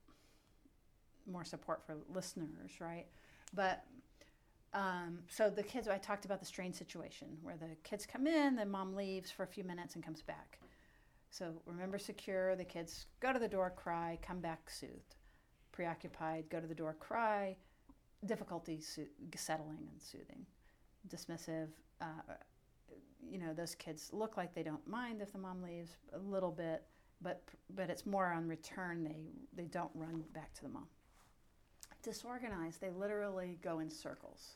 more 1.30 1.44
support 1.44 1.84
for 1.86 1.98
listeners 2.14 2.72
right? 2.80 3.06
But 3.54 3.84
um, 4.74 5.20
so 5.28 5.50
the 5.50 5.64
kids 5.64 5.88
i 5.88 5.98
talked 5.98 6.26
about 6.26 6.40
the 6.40 6.46
strange 6.46 6.76
situation 6.76 7.28
where 7.42 7.58
the 7.58 7.76
kids 7.84 8.06
come 8.06 8.26
in 8.28 8.56
the 8.56 8.66
mom 8.66 8.96
leaves 8.96 9.30
for 9.30 9.44
a 9.44 9.48
few 9.48 9.64
minutes 9.64 9.96
and 9.96 10.04
comes 10.04 10.22
back. 10.22 10.60
So 11.30 11.62
remember 11.66 11.98
secure 11.98 12.56
the 12.56 12.66
kids 12.66 13.06
go 13.20 13.34
to 13.34 13.40
the 13.40 13.48
door 13.48 13.72
cry 13.76 14.18
come 14.22 14.40
back 14.40 14.70
soothed. 14.70 15.16
Preoccupied, 15.72 16.50
go 16.50 16.60
to 16.60 16.68
the 16.68 16.76
door, 16.76 16.94
cry, 17.00 17.56
difficulty 18.26 18.82
so- 18.82 19.04
settling 19.36 19.88
and 19.90 20.02
soothing, 20.02 20.46
dismissive. 21.08 21.70
Uh, 22.02 22.34
you 23.32 23.40
know, 23.40 23.54
those 23.54 23.76
kids 23.76 24.10
look 24.12 24.36
like 24.36 24.54
they 24.54 24.64
don't 24.64 24.86
mind 24.88 25.22
if 25.22 25.32
the 25.32 25.38
mom 25.38 25.64
leaves 25.64 25.92
a 26.14 26.20
little 26.20 26.52
bit, 26.52 26.84
but 27.22 27.42
but 27.76 27.90
it's 27.90 28.06
more 28.06 28.28
on 28.28 28.48
return. 28.48 29.04
They 29.04 29.18
they 29.56 29.68
don't 29.68 29.92
run 29.96 30.24
back 30.34 30.54
to 30.56 30.64
the 30.64 30.70
mom. 30.70 30.88
Disorganized, 32.04 32.82
they 32.82 32.90
literally 32.90 33.58
go 33.62 33.80
in 33.80 33.90
circles. 33.90 34.56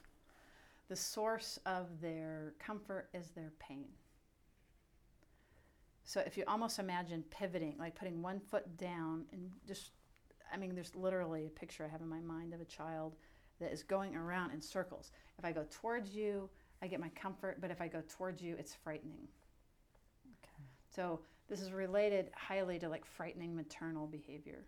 The 0.90 0.96
source 0.96 1.58
of 1.66 2.02
their 2.02 2.54
comfort 2.60 3.10
is 3.14 3.30
their 3.30 3.54
pain. 3.60 3.88
So 6.04 6.22
if 6.26 6.38
you 6.38 6.44
almost 6.48 6.78
imagine 6.78 7.24
pivoting, 7.32 7.76
like 7.80 7.96
putting 7.96 8.22
one 8.22 8.40
foot 8.40 8.78
down 8.78 9.26
and 9.32 9.52
just 9.68 9.92
I 10.54 10.58
mean, 10.58 10.76
there's 10.76 10.96
literally 10.96 11.48
a 11.48 11.50
picture 11.50 11.86
I 11.86 11.88
have 11.88 12.02
in 12.02 12.10
my 12.10 12.20
mind 12.20 12.54
of 12.54 12.62
a 12.62 12.66
child 12.66 13.16
that 13.60 13.72
is 13.72 13.84
going 13.84 14.16
around 14.16 14.52
in 14.52 14.62
circles. 14.62 15.12
If 15.40 15.46
I 15.46 15.52
go 15.52 15.66
towards 15.72 16.16
you, 16.16 16.50
I 16.82 16.88
get 16.88 17.00
my 17.00 17.10
comfort, 17.10 17.58
but 17.62 17.72
if 17.72 17.82
I 17.82 17.88
go 17.88 18.02
towards 18.18 18.42
you, 18.42 18.56
it's 18.58 18.76
frightening. 18.76 19.28
okay? 20.44 20.64
So 20.90 21.20
this 21.50 21.62
is 21.62 21.72
related 21.72 22.30
highly 22.36 22.80
to 22.80 22.90
like 22.90 23.06
frightening 23.06 23.56
maternal 23.56 24.08
behavior. 24.08 24.66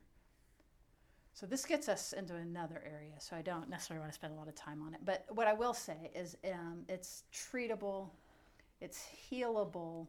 So 1.33 1.45
this 1.45 1.65
gets 1.65 1.87
us 1.87 2.13
into 2.13 2.35
another 2.35 2.81
area. 2.83 3.13
So 3.19 3.35
I 3.35 3.43
don't 3.43 3.69
necessarily 3.69 3.99
want 3.99 4.11
to 4.11 4.15
spend 4.15 4.33
a 4.33 4.35
lot 4.35 4.47
of 4.47 4.55
time 4.55 4.81
on 4.81 4.95
it. 4.95 5.01
But 5.05 5.25
what 5.29 5.47
I 5.47 5.53
will 5.53 5.73
say 5.73 6.09
is 6.15 6.35
um, 6.51 6.83
it's 6.89 7.23
treatable, 7.31 8.09
it's 8.81 9.05
healable, 9.31 10.07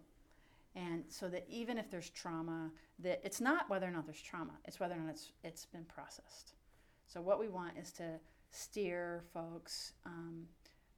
and 0.75 1.05
so 1.09 1.29
that 1.29 1.45
even 1.51 1.77
if 1.77 1.91
there's 1.91 2.09
trauma, 2.11 2.71
that 3.01 3.21
it's 3.25 3.41
not 3.41 3.69
whether 3.69 3.87
or 3.87 3.91
not 3.91 4.07
there's 4.07 4.23
trauma, 4.23 4.53
it's 4.65 4.81
whether 4.81 4.95
or 4.95 4.99
not 4.99 5.11
it's 5.11 5.33
it's 5.45 5.67
been 5.67 5.85
processed. 5.85 6.55
So 7.07 7.21
what 7.21 7.39
we 7.39 7.49
want 7.49 7.77
is 7.77 7.93
to 7.93 8.19
steer 8.51 9.23
folks 9.35 9.93
um, 10.07 10.47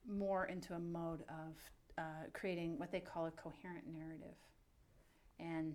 more 0.09 0.47
into 0.47 0.75
a 0.75 0.79
mode 0.79 1.23
of 1.29 1.57
uh, 1.99 2.27
creating 2.33 2.79
what 2.79 2.91
they 2.91 3.01
call 3.01 3.27
a 3.27 3.31
coherent 3.31 3.85
narrative. 3.93 4.37
And 5.39 5.75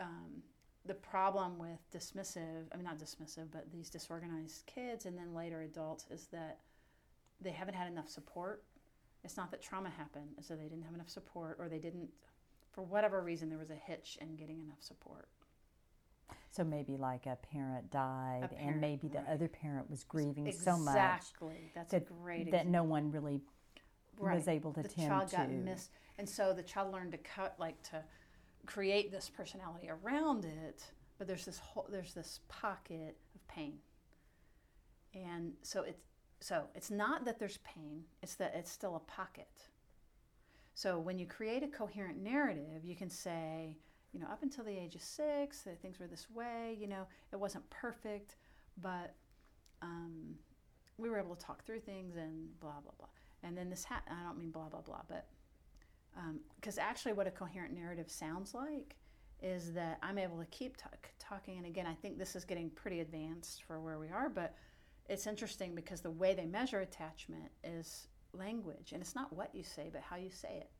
um, 0.00 0.42
the 0.84 0.94
problem 0.94 1.58
with 1.58 1.80
dismissive, 1.92 2.64
I 2.72 2.76
mean, 2.76 2.84
not 2.84 2.98
dismissive, 2.98 3.48
but 3.50 3.70
these 3.72 3.90
disorganized 3.90 4.66
kids 4.66 5.06
and 5.06 5.16
then 5.16 5.34
later 5.34 5.62
adults 5.62 6.06
is 6.10 6.26
that 6.32 6.60
they 7.40 7.50
haven't 7.50 7.74
had 7.74 7.88
enough 7.88 8.08
support. 8.08 8.64
It's 9.24 9.36
not 9.36 9.50
that 9.50 9.62
trauma 9.62 9.90
happened, 9.90 10.28
it's 10.38 10.48
that 10.48 10.58
they 10.58 10.68
didn't 10.68 10.84
have 10.84 10.94
enough 10.94 11.10
support 11.10 11.56
or 11.58 11.68
they 11.68 11.78
didn't, 11.78 12.08
for 12.72 12.82
whatever 12.82 13.22
reason, 13.22 13.48
there 13.48 13.58
was 13.58 13.70
a 13.70 13.74
hitch 13.74 14.18
in 14.20 14.36
getting 14.36 14.60
enough 14.60 14.80
support. 14.80 15.28
So 16.50 16.64
maybe 16.64 16.96
like 16.96 17.26
a 17.26 17.36
parent 17.52 17.90
died, 17.90 18.48
parent, 18.50 18.58
and 18.60 18.80
maybe 18.80 19.08
the 19.08 19.18
right. 19.18 19.28
other 19.28 19.48
parent 19.48 19.90
was 19.90 20.04
grieving 20.04 20.50
so 20.52 20.78
much 20.78 20.94
Exactly. 20.96 21.70
That's 21.74 21.90
that, 21.92 22.02
a 22.02 22.04
great 22.04 22.50
that 22.50 22.66
no 22.66 22.82
one 22.82 23.10
really 23.10 23.40
Right. 24.18 24.36
was 24.36 24.48
able 24.48 24.72
to 24.72 24.82
the 24.82 24.88
tend 24.88 25.08
child 25.08 25.28
to. 25.28 25.36
got 25.36 25.50
missed 25.50 25.90
and 26.16 26.26
so 26.26 26.54
the 26.54 26.62
child 26.62 26.90
learned 26.90 27.12
to 27.12 27.18
cut 27.18 27.54
like 27.58 27.82
to 27.90 28.02
create 28.64 29.12
this 29.12 29.28
personality 29.28 29.90
around 29.90 30.46
it 30.46 30.84
but 31.18 31.26
there's 31.26 31.44
this 31.44 31.58
whole 31.58 31.86
there's 31.90 32.14
this 32.14 32.40
pocket 32.48 33.16
of 33.34 33.48
pain. 33.48 33.78
And 35.14 35.54
so 35.62 35.82
it's 35.82 36.00
so 36.40 36.66
it's 36.74 36.90
not 36.90 37.24
that 37.24 37.38
there's 37.38 37.58
pain, 37.58 38.04
it's 38.22 38.34
that 38.34 38.54
it's 38.54 38.70
still 38.70 38.96
a 38.96 39.00
pocket. 39.00 39.48
So 40.74 40.98
when 40.98 41.18
you 41.18 41.26
create 41.26 41.62
a 41.62 41.68
coherent 41.68 42.18
narrative, 42.22 42.84
you 42.84 42.94
can 42.94 43.08
say, 43.08 43.78
you 44.16 44.22
know, 44.22 44.28
up 44.28 44.42
until 44.42 44.64
the 44.64 44.70
age 44.70 44.94
of 44.94 45.02
six, 45.02 45.66
things 45.82 46.00
were 46.00 46.06
this 46.06 46.26
way. 46.34 46.74
You 46.80 46.86
know, 46.86 47.06
it 47.34 47.36
wasn't 47.36 47.68
perfect, 47.68 48.36
but 48.80 49.14
um, 49.82 50.36
we 50.96 51.10
were 51.10 51.18
able 51.18 51.34
to 51.34 51.44
talk 51.44 51.62
through 51.66 51.80
things 51.80 52.16
and 52.16 52.58
blah 52.58 52.80
blah 52.82 52.92
blah. 52.96 53.08
And 53.42 53.54
then 53.58 53.68
this 53.68 53.84
ha- 53.84 54.00
I 54.10 54.22
don't 54.24 54.38
mean 54.38 54.50
blah 54.52 54.70
blah 54.70 54.80
blah, 54.80 55.02
but 55.06 55.26
because 56.58 56.78
um, 56.78 56.84
actually, 56.88 57.12
what 57.12 57.26
a 57.26 57.30
coherent 57.30 57.74
narrative 57.74 58.10
sounds 58.10 58.54
like 58.54 58.96
is 59.42 59.74
that 59.74 59.98
I'm 60.02 60.16
able 60.16 60.38
to 60.38 60.46
keep 60.46 60.78
talking. 61.18 61.58
And 61.58 61.66
again, 61.66 61.86
I 61.86 61.92
think 61.92 62.16
this 62.16 62.34
is 62.34 62.46
getting 62.46 62.70
pretty 62.70 63.00
advanced 63.00 63.64
for 63.64 63.80
where 63.80 63.98
we 63.98 64.08
are, 64.08 64.30
but 64.30 64.54
it's 65.10 65.26
interesting 65.26 65.74
because 65.74 66.00
the 66.00 66.10
way 66.10 66.32
they 66.32 66.46
measure 66.46 66.80
attachment 66.80 67.50
is 67.62 68.08
language, 68.32 68.92
and 68.92 69.02
it's 69.02 69.14
not 69.14 69.30
what 69.30 69.54
you 69.54 69.62
say, 69.62 69.90
but 69.92 70.00
how 70.00 70.16
you 70.16 70.30
say 70.30 70.56
it. 70.62 70.70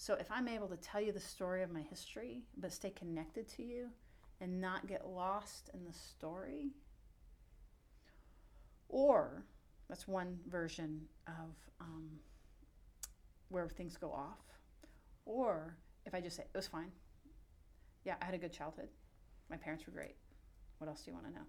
So 0.00 0.14
if 0.14 0.32
I'm 0.32 0.48
able 0.48 0.66
to 0.68 0.78
tell 0.78 1.02
you 1.02 1.12
the 1.12 1.20
story 1.20 1.62
of 1.62 1.70
my 1.70 1.82
history, 1.82 2.40
but 2.56 2.72
stay 2.72 2.88
connected 2.88 3.46
to 3.48 3.62
you 3.62 3.90
and 4.40 4.58
not 4.58 4.86
get 4.86 5.06
lost 5.06 5.68
in 5.74 5.84
the 5.84 5.92
story, 5.92 6.70
or 8.88 9.44
that's 9.90 10.08
one 10.08 10.38
version 10.48 11.02
of 11.26 11.54
um, 11.82 12.08
where 13.50 13.68
things 13.68 13.98
go 13.98 14.10
off. 14.10 14.40
Or 15.26 15.76
if 16.06 16.14
I 16.14 16.22
just 16.22 16.36
say, 16.36 16.44
it 16.44 16.56
was 16.56 16.66
fine. 16.66 16.90
Yeah, 18.06 18.14
I 18.22 18.24
had 18.24 18.32
a 18.32 18.38
good 18.38 18.54
childhood. 18.54 18.88
My 19.50 19.58
parents 19.58 19.84
were 19.84 19.92
great. 19.92 20.16
What 20.78 20.88
else 20.88 21.02
do 21.02 21.10
you 21.10 21.14
want 21.14 21.26
to 21.26 21.32
know? 21.34 21.46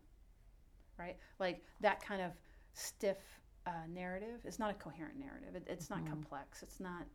Right? 1.00 1.16
Like 1.40 1.64
that 1.80 2.04
kind 2.06 2.22
of 2.22 2.32
stiff 2.74 3.40
uh, 3.66 3.88
narrative 3.88 4.42
is 4.44 4.60
not 4.60 4.72
a 4.72 4.74
coherent 4.74 5.18
narrative. 5.18 5.56
It, 5.56 5.68
it's 5.72 5.90
not 5.90 6.00
mm-hmm. 6.00 6.10
complex. 6.10 6.64
It's 6.64 6.82
not 6.82 7.06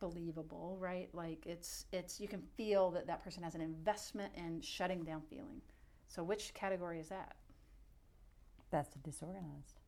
believable, 0.00 0.76
right? 0.80 1.08
Like 1.12 1.46
it's 1.46 1.86
it's 1.92 2.20
you 2.20 2.28
can 2.28 2.42
feel 2.56 2.90
that 2.92 3.06
that 3.06 3.22
person 3.22 3.42
has 3.42 3.54
an 3.54 3.60
investment 3.60 4.32
in 4.36 4.60
shutting 4.60 5.02
down 5.02 5.22
feeling. 5.28 5.60
So 6.08 6.22
which 6.22 6.54
category 6.54 7.00
is 7.00 7.08
that? 7.08 7.36
That's 8.70 8.94
disorganized. 8.96 9.80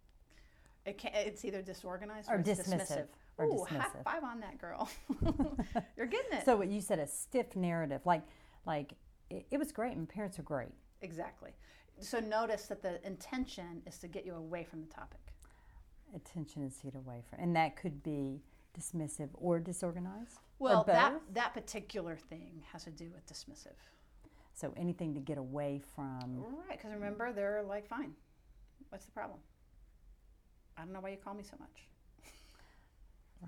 It 0.86 0.98
can, 0.98 1.10
it's 1.14 1.44
either 1.44 1.62
disorganized 1.62 2.30
or, 2.30 2.36
or 2.36 2.42
dismissive. 2.42 2.88
dismissive. 2.88 3.06
Or 3.36 3.46
Ooh, 3.46 3.66
dismissive. 3.68 3.78
high 3.78 4.02
five 4.04 4.24
on 4.24 4.40
that 4.40 4.58
girl. 4.58 4.88
You're 5.96 6.06
getting 6.06 6.32
it. 6.32 6.44
So 6.44 6.56
what 6.56 6.68
you 6.68 6.80
said 6.80 6.98
a 6.98 7.06
stiff 7.06 7.56
narrative, 7.56 8.02
like 8.04 8.22
like 8.66 8.94
it, 9.30 9.46
it 9.50 9.58
was 9.58 9.72
great. 9.72 9.96
and 9.96 10.08
parents 10.08 10.38
are 10.38 10.42
great. 10.42 10.72
Exactly. 11.02 11.50
So 12.00 12.20
notice 12.20 12.66
that 12.66 12.82
the 12.82 13.04
intention 13.06 13.82
is 13.86 13.98
to 13.98 14.08
get 14.08 14.24
you 14.24 14.34
away 14.34 14.64
from 14.64 14.80
the 14.80 14.86
topic. 14.86 15.20
Attention 16.14 16.62
is 16.62 16.76
to 16.78 16.84
get 16.84 16.94
away 16.94 17.22
from, 17.28 17.40
and 17.40 17.54
that 17.56 17.76
could 17.76 18.02
be 18.02 18.40
dismissive 18.78 19.28
or 19.34 19.58
disorganized. 19.58 20.38
Well, 20.58 20.80
or 20.80 20.84
that 20.92 21.20
that 21.34 21.54
particular 21.54 22.16
thing 22.16 22.62
has 22.72 22.84
to 22.84 22.90
do 22.90 23.10
with 23.12 23.26
dismissive. 23.26 23.76
So 24.54 24.72
anything 24.76 25.14
to 25.14 25.20
get 25.20 25.38
away 25.38 25.80
from. 25.94 26.44
Right, 26.68 26.78
because 26.78 26.92
remember 26.92 27.32
they're 27.32 27.62
like, 27.62 27.86
fine. 27.88 28.12
What's 28.88 29.04
the 29.04 29.12
problem? 29.12 29.38
I 30.76 30.82
don't 30.82 30.92
know 30.92 31.00
why 31.00 31.10
you 31.10 31.16
call 31.16 31.34
me 31.34 31.44
so 31.44 31.56
much. 31.60 31.86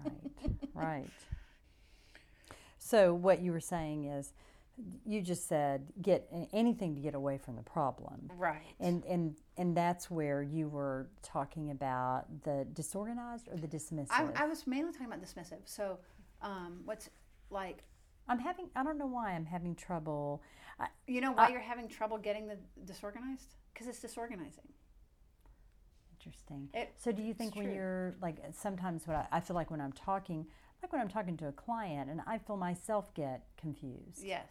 Right, 0.04 0.58
right. 0.74 1.10
So 2.78 3.12
what 3.12 3.40
you 3.40 3.52
were 3.52 3.60
saying 3.60 4.04
is, 4.04 4.32
you 5.06 5.20
just 5.20 5.48
said 5.48 5.86
get 6.00 6.28
anything 6.52 6.94
to 6.94 7.00
get 7.00 7.14
away 7.14 7.38
from 7.38 7.56
the 7.56 7.62
problem. 7.62 8.30
Right. 8.36 8.62
And 8.78 9.04
and 9.04 9.36
and 9.56 9.76
that's 9.76 10.10
where 10.10 10.42
you 10.42 10.68
were 10.68 11.08
talking 11.22 11.70
about 11.70 12.26
the 12.42 12.66
disorganized 12.72 13.48
or 13.48 13.56
the 13.56 13.68
dismissive. 13.68 14.08
I, 14.10 14.28
I 14.34 14.46
was 14.46 14.66
mainly 14.66 14.92
talking 14.92 15.06
about 15.06 15.22
dismissive. 15.22 15.60
So, 15.64 15.98
um, 16.42 16.80
what's 16.84 17.10
like. 17.50 17.84
I'm 18.28 18.38
having. 18.38 18.68
I 18.76 18.84
don't 18.84 18.98
know 18.98 19.06
why 19.06 19.32
I'm 19.32 19.46
having 19.46 19.74
trouble. 19.74 20.42
I, 20.78 20.86
you 21.06 21.20
know 21.20 21.32
why 21.32 21.46
I, 21.46 21.50
you're 21.50 21.60
having 21.60 21.88
trouble 21.88 22.16
getting 22.16 22.46
the 22.46 22.56
disorganized? 22.84 23.56
Because 23.72 23.88
it's 23.88 24.00
disorganizing. 24.00 24.68
Interesting. 26.18 26.68
It, 26.74 26.92
so 26.96 27.12
do 27.12 27.22
you 27.22 27.34
think 27.34 27.56
when 27.56 27.66
true. 27.66 27.74
you're 27.74 28.14
like 28.20 28.36
sometimes 28.52 29.06
what 29.06 29.16
I, 29.16 29.26
I, 29.32 29.40
feel 29.40 29.56
like 29.56 29.70
when 29.70 29.80
I'm 29.80 29.92
talking, 29.92 30.46
like 30.82 30.92
when 30.92 31.00
I'm 31.00 31.08
talking 31.08 31.36
to 31.38 31.48
a 31.48 31.52
client 31.52 32.10
and 32.10 32.20
I 32.26 32.38
feel 32.38 32.56
myself 32.56 33.12
get 33.14 33.44
confused. 33.56 34.22
Yes. 34.22 34.46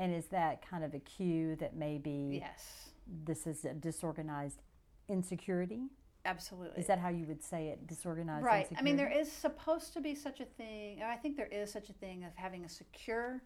And 0.00 0.14
is 0.14 0.26
that 0.26 0.68
kind 0.68 0.82
of 0.82 0.94
a 0.94 0.98
cue 0.98 1.56
that 1.56 1.76
maybe 1.76 2.40
yes 2.42 2.90
this 3.24 3.46
is 3.46 3.64
a 3.64 3.74
disorganized 3.74 4.62
insecurity? 5.08 5.88
Absolutely. 6.24 6.78
Is 6.80 6.86
that 6.86 6.98
how 6.98 7.08
you 7.08 7.26
would 7.26 7.42
say 7.42 7.68
it? 7.68 7.86
Disorganized. 7.86 8.44
Right. 8.44 8.66
Insecurity? 8.66 8.80
I 8.80 8.84
mean, 8.84 8.96
there 8.96 9.10
is 9.10 9.30
supposed 9.30 9.92
to 9.94 10.00
be 10.00 10.14
such 10.14 10.40
a 10.40 10.44
thing. 10.44 11.02
I 11.02 11.16
think 11.16 11.36
there 11.36 11.46
is 11.46 11.72
such 11.72 11.88
a 11.88 11.92
thing 11.94 12.24
of 12.24 12.30
having 12.34 12.64
a 12.64 12.68
secure 12.68 13.42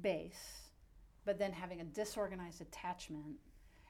base, 0.00 0.62
but 1.24 1.38
then 1.38 1.52
having 1.52 1.80
a 1.80 1.84
disorganized 1.84 2.60
attachment 2.60 3.36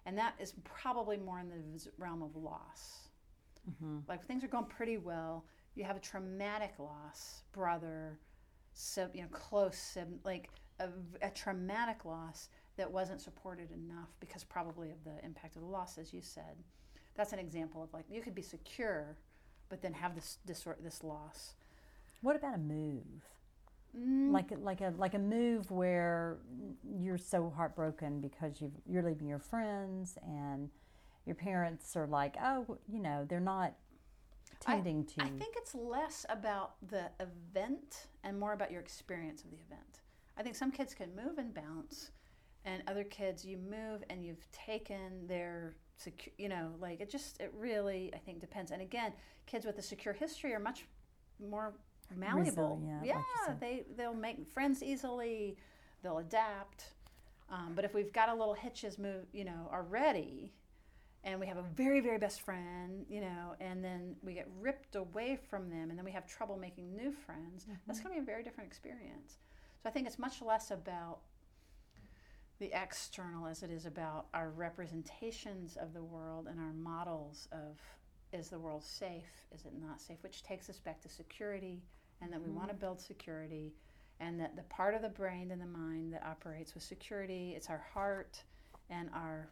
and 0.06 0.16
that 0.16 0.34
is 0.38 0.54
probably 0.62 1.16
more 1.18 1.40
in 1.40 1.48
the 1.48 1.90
realm 1.98 2.22
of 2.22 2.34
loss. 2.36 3.08
Mm-hmm. 3.68 3.98
Like 4.08 4.24
things 4.24 4.44
are 4.44 4.48
going 4.48 4.66
pretty 4.66 4.98
well, 4.98 5.44
you 5.74 5.84
have 5.84 5.96
a 5.96 6.00
traumatic 6.00 6.74
loss, 6.78 7.42
brother, 7.52 8.20
so 8.72 9.10
you 9.12 9.22
know, 9.22 9.28
close, 9.32 9.98
like 10.24 10.48
a, 10.80 10.88
a 11.22 11.30
traumatic 11.30 12.04
loss 12.04 12.48
that 12.76 12.90
wasn't 12.90 13.20
supported 13.20 13.70
enough 13.70 14.10
because 14.20 14.44
probably 14.44 14.90
of 14.90 15.02
the 15.04 15.24
impact 15.24 15.56
of 15.56 15.62
the 15.62 15.68
loss, 15.68 15.98
as 15.98 16.12
you 16.12 16.20
said. 16.22 16.62
That's 17.14 17.32
an 17.32 17.38
example 17.38 17.82
of 17.82 17.92
like 17.92 18.04
you 18.10 18.20
could 18.20 18.34
be 18.34 18.42
secure, 18.42 19.16
but 19.68 19.80
then 19.80 19.92
have 19.94 20.14
this 20.14 20.38
this, 20.44 20.66
this 20.82 21.02
loss. 21.02 21.54
What 22.20 22.36
about 22.36 22.54
a 22.54 22.58
move? 22.58 23.24
Mm. 23.98 24.32
Like 24.32 24.50
like 24.58 24.80
a 24.82 24.92
like 24.98 25.14
a 25.14 25.18
move 25.18 25.70
where 25.70 26.36
you're 26.98 27.18
so 27.18 27.52
heartbroken 27.56 28.20
because 28.20 28.60
you 28.60 28.70
you're 28.86 29.02
leaving 29.02 29.26
your 29.26 29.38
friends 29.38 30.18
and 30.22 30.68
your 31.24 31.34
parents 31.34 31.96
are 31.96 32.06
like, 32.06 32.36
oh, 32.42 32.78
you 32.86 33.00
know, 33.00 33.26
they're 33.28 33.40
not 33.40 33.74
tending 34.60 35.06
I, 35.18 35.22
to. 35.22 35.26
I 35.26 35.38
think 35.38 35.54
it's 35.56 35.74
less 35.74 36.26
about 36.28 36.74
the 36.86 37.10
event 37.20 38.06
and 38.22 38.38
more 38.38 38.52
about 38.52 38.70
your 38.70 38.80
experience 38.80 39.42
of 39.42 39.50
the 39.50 39.56
event. 39.56 40.00
I 40.36 40.42
think 40.42 40.56
some 40.56 40.70
kids 40.70 40.94
can 40.94 41.14
move 41.16 41.38
and 41.38 41.54
bounce, 41.54 42.10
and 42.64 42.82
other 42.88 43.04
kids 43.04 43.44
you 43.44 43.58
move 43.58 44.02
and 44.10 44.24
you've 44.24 44.50
taken 44.52 45.26
their 45.26 45.76
secure. 45.96 46.34
You 46.38 46.48
know, 46.48 46.74
like 46.80 47.00
it 47.00 47.10
just 47.10 47.40
it 47.40 47.52
really 47.56 48.10
I 48.14 48.18
think 48.18 48.40
depends. 48.40 48.70
And 48.70 48.82
again, 48.82 49.12
kids 49.46 49.64
with 49.64 49.78
a 49.78 49.82
secure 49.82 50.14
history 50.14 50.52
are 50.52 50.60
much 50.60 50.84
more 51.40 51.74
malleable. 52.14 52.76
Resilient, 52.76 53.06
yeah, 53.06 53.22
like 53.48 53.60
they 53.60 53.84
they'll 53.96 54.14
make 54.14 54.46
friends 54.46 54.82
easily. 54.82 55.56
They'll 56.02 56.18
adapt. 56.18 56.92
Um, 57.48 57.72
but 57.74 57.84
if 57.84 57.94
we've 57.94 58.12
got 58.12 58.28
a 58.28 58.34
little 58.34 58.54
hitches 58.54 58.98
move, 58.98 59.26
you 59.32 59.44
know, 59.44 59.70
already, 59.72 60.52
and 61.22 61.38
we 61.38 61.46
have 61.46 61.56
a 61.56 61.64
very 61.74 62.00
very 62.00 62.18
best 62.18 62.42
friend, 62.42 63.06
you 63.08 63.20
know, 63.20 63.54
and 63.60 63.84
then 63.84 64.16
we 64.22 64.34
get 64.34 64.48
ripped 64.60 64.96
away 64.96 65.38
from 65.48 65.70
them, 65.70 65.90
and 65.90 65.98
then 65.98 66.04
we 66.04 66.10
have 66.10 66.26
trouble 66.26 66.56
making 66.56 66.94
new 66.94 67.12
friends. 67.12 67.62
Mm-hmm. 67.62 67.74
That's 67.86 68.00
going 68.00 68.14
to 68.14 68.20
be 68.20 68.22
a 68.22 68.26
very 68.26 68.42
different 68.42 68.68
experience. 68.68 69.38
So 69.86 69.90
I 69.90 69.92
think 69.92 70.08
it's 70.08 70.18
much 70.18 70.42
less 70.42 70.72
about 70.72 71.18
the 72.58 72.72
external 72.72 73.46
as 73.46 73.62
it 73.62 73.70
is 73.70 73.86
about 73.86 74.26
our 74.34 74.50
representations 74.50 75.76
of 75.76 75.94
the 75.94 76.02
world 76.02 76.48
and 76.50 76.58
our 76.58 76.72
models 76.72 77.46
of 77.52 77.78
is 78.32 78.48
the 78.48 78.58
world 78.58 78.82
safe? 78.82 79.44
Is 79.54 79.64
it 79.64 79.74
not 79.80 80.00
safe? 80.00 80.16
Which 80.22 80.42
takes 80.42 80.68
us 80.68 80.80
back 80.80 81.00
to 81.02 81.08
security, 81.08 81.84
and 82.20 82.32
that 82.32 82.40
we 82.40 82.48
mm-hmm. 82.48 82.56
want 82.56 82.70
to 82.70 82.74
build 82.74 83.00
security, 83.00 83.74
and 84.18 84.40
that 84.40 84.56
the 84.56 84.64
part 84.64 84.96
of 84.96 85.02
the 85.02 85.08
brain 85.08 85.52
and 85.52 85.62
the 85.62 85.66
mind 85.66 86.12
that 86.14 86.26
operates 86.26 86.74
with 86.74 86.82
security, 86.82 87.52
it's 87.54 87.70
our 87.70 87.86
heart 87.94 88.42
and 88.90 89.08
our 89.14 89.50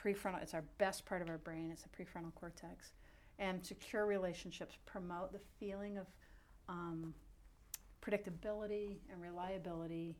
prefrontal, 0.00 0.40
it's 0.40 0.54
our 0.54 0.64
best 0.78 1.04
part 1.04 1.20
of 1.20 1.28
our 1.28 1.38
brain, 1.38 1.72
it's 1.72 1.82
the 1.82 1.88
prefrontal 1.88 2.32
cortex. 2.36 2.92
And 3.40 3.66
secure 3.66 4.06
relationships 4.06 4.76
promote 4.86 5.32
the 5.32 5.40
feeling 5.58 5.98
of 5.98 6.06
um, 6.68 7.12
predictability 8.04 8.98
and 9.10 9.20
reliability, 9.20 10.16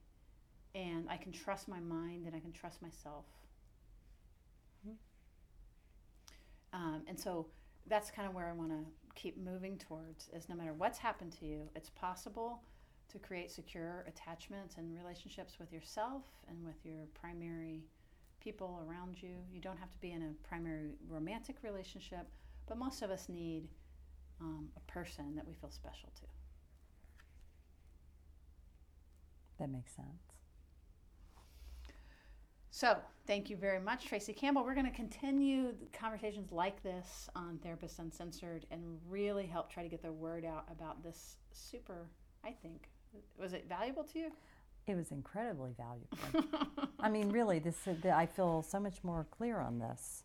and 0.74 1.06
I 1.08 1.16
can 1.16 1.32
trust 1.32 1.68
my 1.68 1.80
mind 1.80 2.26
and 2.26 2.34
I 2.34 2.40
can 2.40 2.52
trust 2.52 2.82
myself. 2.82 3.26
Mm-hmm. 4.86 4.96
Um, 6.72 7.02
and 7.06 7.18
so 7.18 7.46
that's 7.86 8.10
kind 8.10 8.26
of 8.26 8.34
where 8.34 8.48
I 8.48 8.52
want 8.52 8.70
to 8.70 8.84
keep 9.14 9.36
moving 9.38 9.78
towards 9.78 10.28
is 10.34 10.48
no 10.48 10.56
matter 10.56 10.72
what's 10.72 10.98
happened 10.98 11.32
to 11.38 11.46
you, 11.46 11.68
it's 11.76 11.90
possible 11.90 12.62
to 13.12 13.18
create 13.18 13.50
secure 13.50 14.04
attachments 14.08 14.76
and 14.76 14.96
relationships 14.96 15.58
with 15.60 15.72
yourself 15.72 16.22
and 16.48 16.64
with 16.64 16.76
your 16.84 17.06
primary 17.20 17.84
people 18.40 18.82
around 18.88 19.22
you. 19.22 19.36
You 19.52 19.60
don't 19.60 19.78
have 19.78 19.90
to 19.90 19.98
be 19.98 20.12
in 20.12 20.22
a 20.22 20.48
primary 20.48 20.90
romantic 21.08 21.56
relationship, 21.62 22.26
but 22.66 22.78
most 22.78 23.02
of 23.02 23.10
us 23.10 23.28
need 23.28 23.68
um, 24.40 24.68
a 24.76 24.92
person 24.92 25.36
that 25.36 25.46
we 25.46 25.54
feel 25.54 25.70
special 25.70 26.10
to. 26.20 26.26
That 29.58 29.70
makes 29.70 29.94
sense. 29.94 30.08
So, 32.70 32.96
thank 33.26 33.50
you 33.50 33.56
very 33.56 33.78
much, 33.78 34.06
Tracy 34.06 34.32
Campbell. 34.32 34.64
We're 34.64 34.74
going 34.74 34.90
to 34.90 34.92
continue 34.92 35.74
conversations 35.92 36.50
like 36.50 36.82
this 36.82 37.28
on 37.36 37.60
Therapists 37.64 38.00
Uncensored 38.00 38.66
and 38.72 38.98
really 39.08 39.46
help 39.46 39.72
try 39.72 39.84
to 39.84 39.88
get 39.88 40.02
the 40.02 40.10
word 40.10 40.44
out 40.44 40.64
about 40.72 41.00
this 41.04 41.36
super, 41.52 42.08
I 42.44 42.50
think. 42.50 42.88
Was 43.38 43.52
it 43.52 43.66
valuable 43.68 44.02
to 44.02 44.18
you? 44.18 44.32
It 44.88 44.96
was 44.96 45.12
incredibly 45.12 45.70
valuable. 45.76 46.58
I 46.98 47.08
mean, 47.08 47.30
really, 47.30 47.60
this 47.60 47.76
I 48.12 48.26
feel 48.26 48.62
so 48.62 48.80
much 48.80 49.04
more 49.04 49.26
clear 49.30 49.60
on 49.60 49.78
this. 49.78 50.24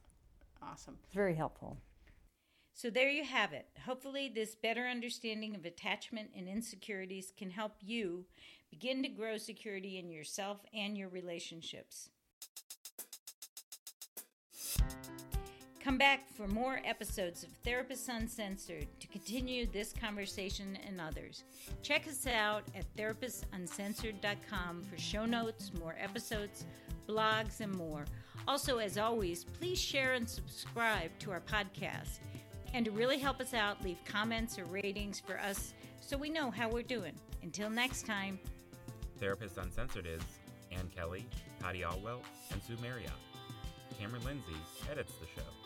Awesome. 0.62 0.98
It's 1.06 1.14
very 1.14 1.36
helpful. 1.36 1.78
So 2.80 2.90
there 2.90 3.10
you 3.10 3.26
have 3.26 3.52
it. 3.52 3.68
Hopefully, 3.86 4.32
this 4.34 4.56
better 4.56 4.88
understanding 4.88 5.54
of 5.54 5.66
attachment 5.66 6.30
and 6.34 6.48
insecurities 6.48 7.34
can 7.38 7.50
help 7.50 7.74
you 7.82 8.24
begin 8.72 9.04
to 9.04 9.10
grow 9.10 9.36
security 9.36 10.00
in 10.00 10.10
yourself 10.10 10.60
and 10.74 10.98
your 10.98 11.10
relationships. 11.10 12.10
Come 15.84 15.98
back 15.98 16.32
for 16.34 16.48
more 16.48 16.80
episodes 16.86 17.44
of 17.44 17.50
Therapists 17.64 18.08
Uncensored 18.08 18.88
to 19.02 19.08
continue 19.08 19.66
this 19.66 19.92
conversation 19.92 20.78
and 20.88 21.02
others. 21.02 21.44
Check 21.84 22.08
us 22.08 22.28
out 22.28 22.64
at 22.78 22.86
therapistuncensored.com 22.96 24.84
for 24.90 24.98
show 24.98 25.26
notes, 25.26 25.74
more 25.78 25.98
episodes, 26.00 26.66
blogs, 27.10 27.60
and 27.60 27.76
more. 27.76 28.06
Also, 28.48 28.78
as 28.78 28.98
always, 28.98 29.44
please 29.44 29.78
share 29.78 30.14
and 30.14 30.30
subscribe 30.30 31.12
to 31.20 31.32
our 31.32 31.42
podcast. 31.42 32.20
And 32.74 32.86
to 32.86 32.92
really 32.92 33.18
help 33.18 33.40
us 33.40 33.54
out, 33.54 33.84
leave 33.84 33.98
comments 34.06 34.60
or 34.60 34.66
ratings 34.66 35.20
for 35.20 35.40
us 35.40 35.74
so 36.02 36.18
we 36.18 36.30
know 36.30 36.52
how 36.52 36.70
we're 36.70 36.84
doing. 36.84 37.14
Until 37.44 37.70
next 37.70 38.06
time. 38.06 38.40
Therapists 39.20 39.58
Uncensored 39.58 40.06
is 40.06 40.22
Ann 40.72 40.90
Kelly, 40.96 41.26
Patty 41.60 41.82
Olwell, 41.82 42.20
and 42.52 42.62
Sue 42.64 42.78
Marriott. 42.82 43.12
Cameron 44.00 44.24
Lindsay 44.24 44.56
edits 44.90 45.14
the 45.20 45.26
show. 45.36 45.59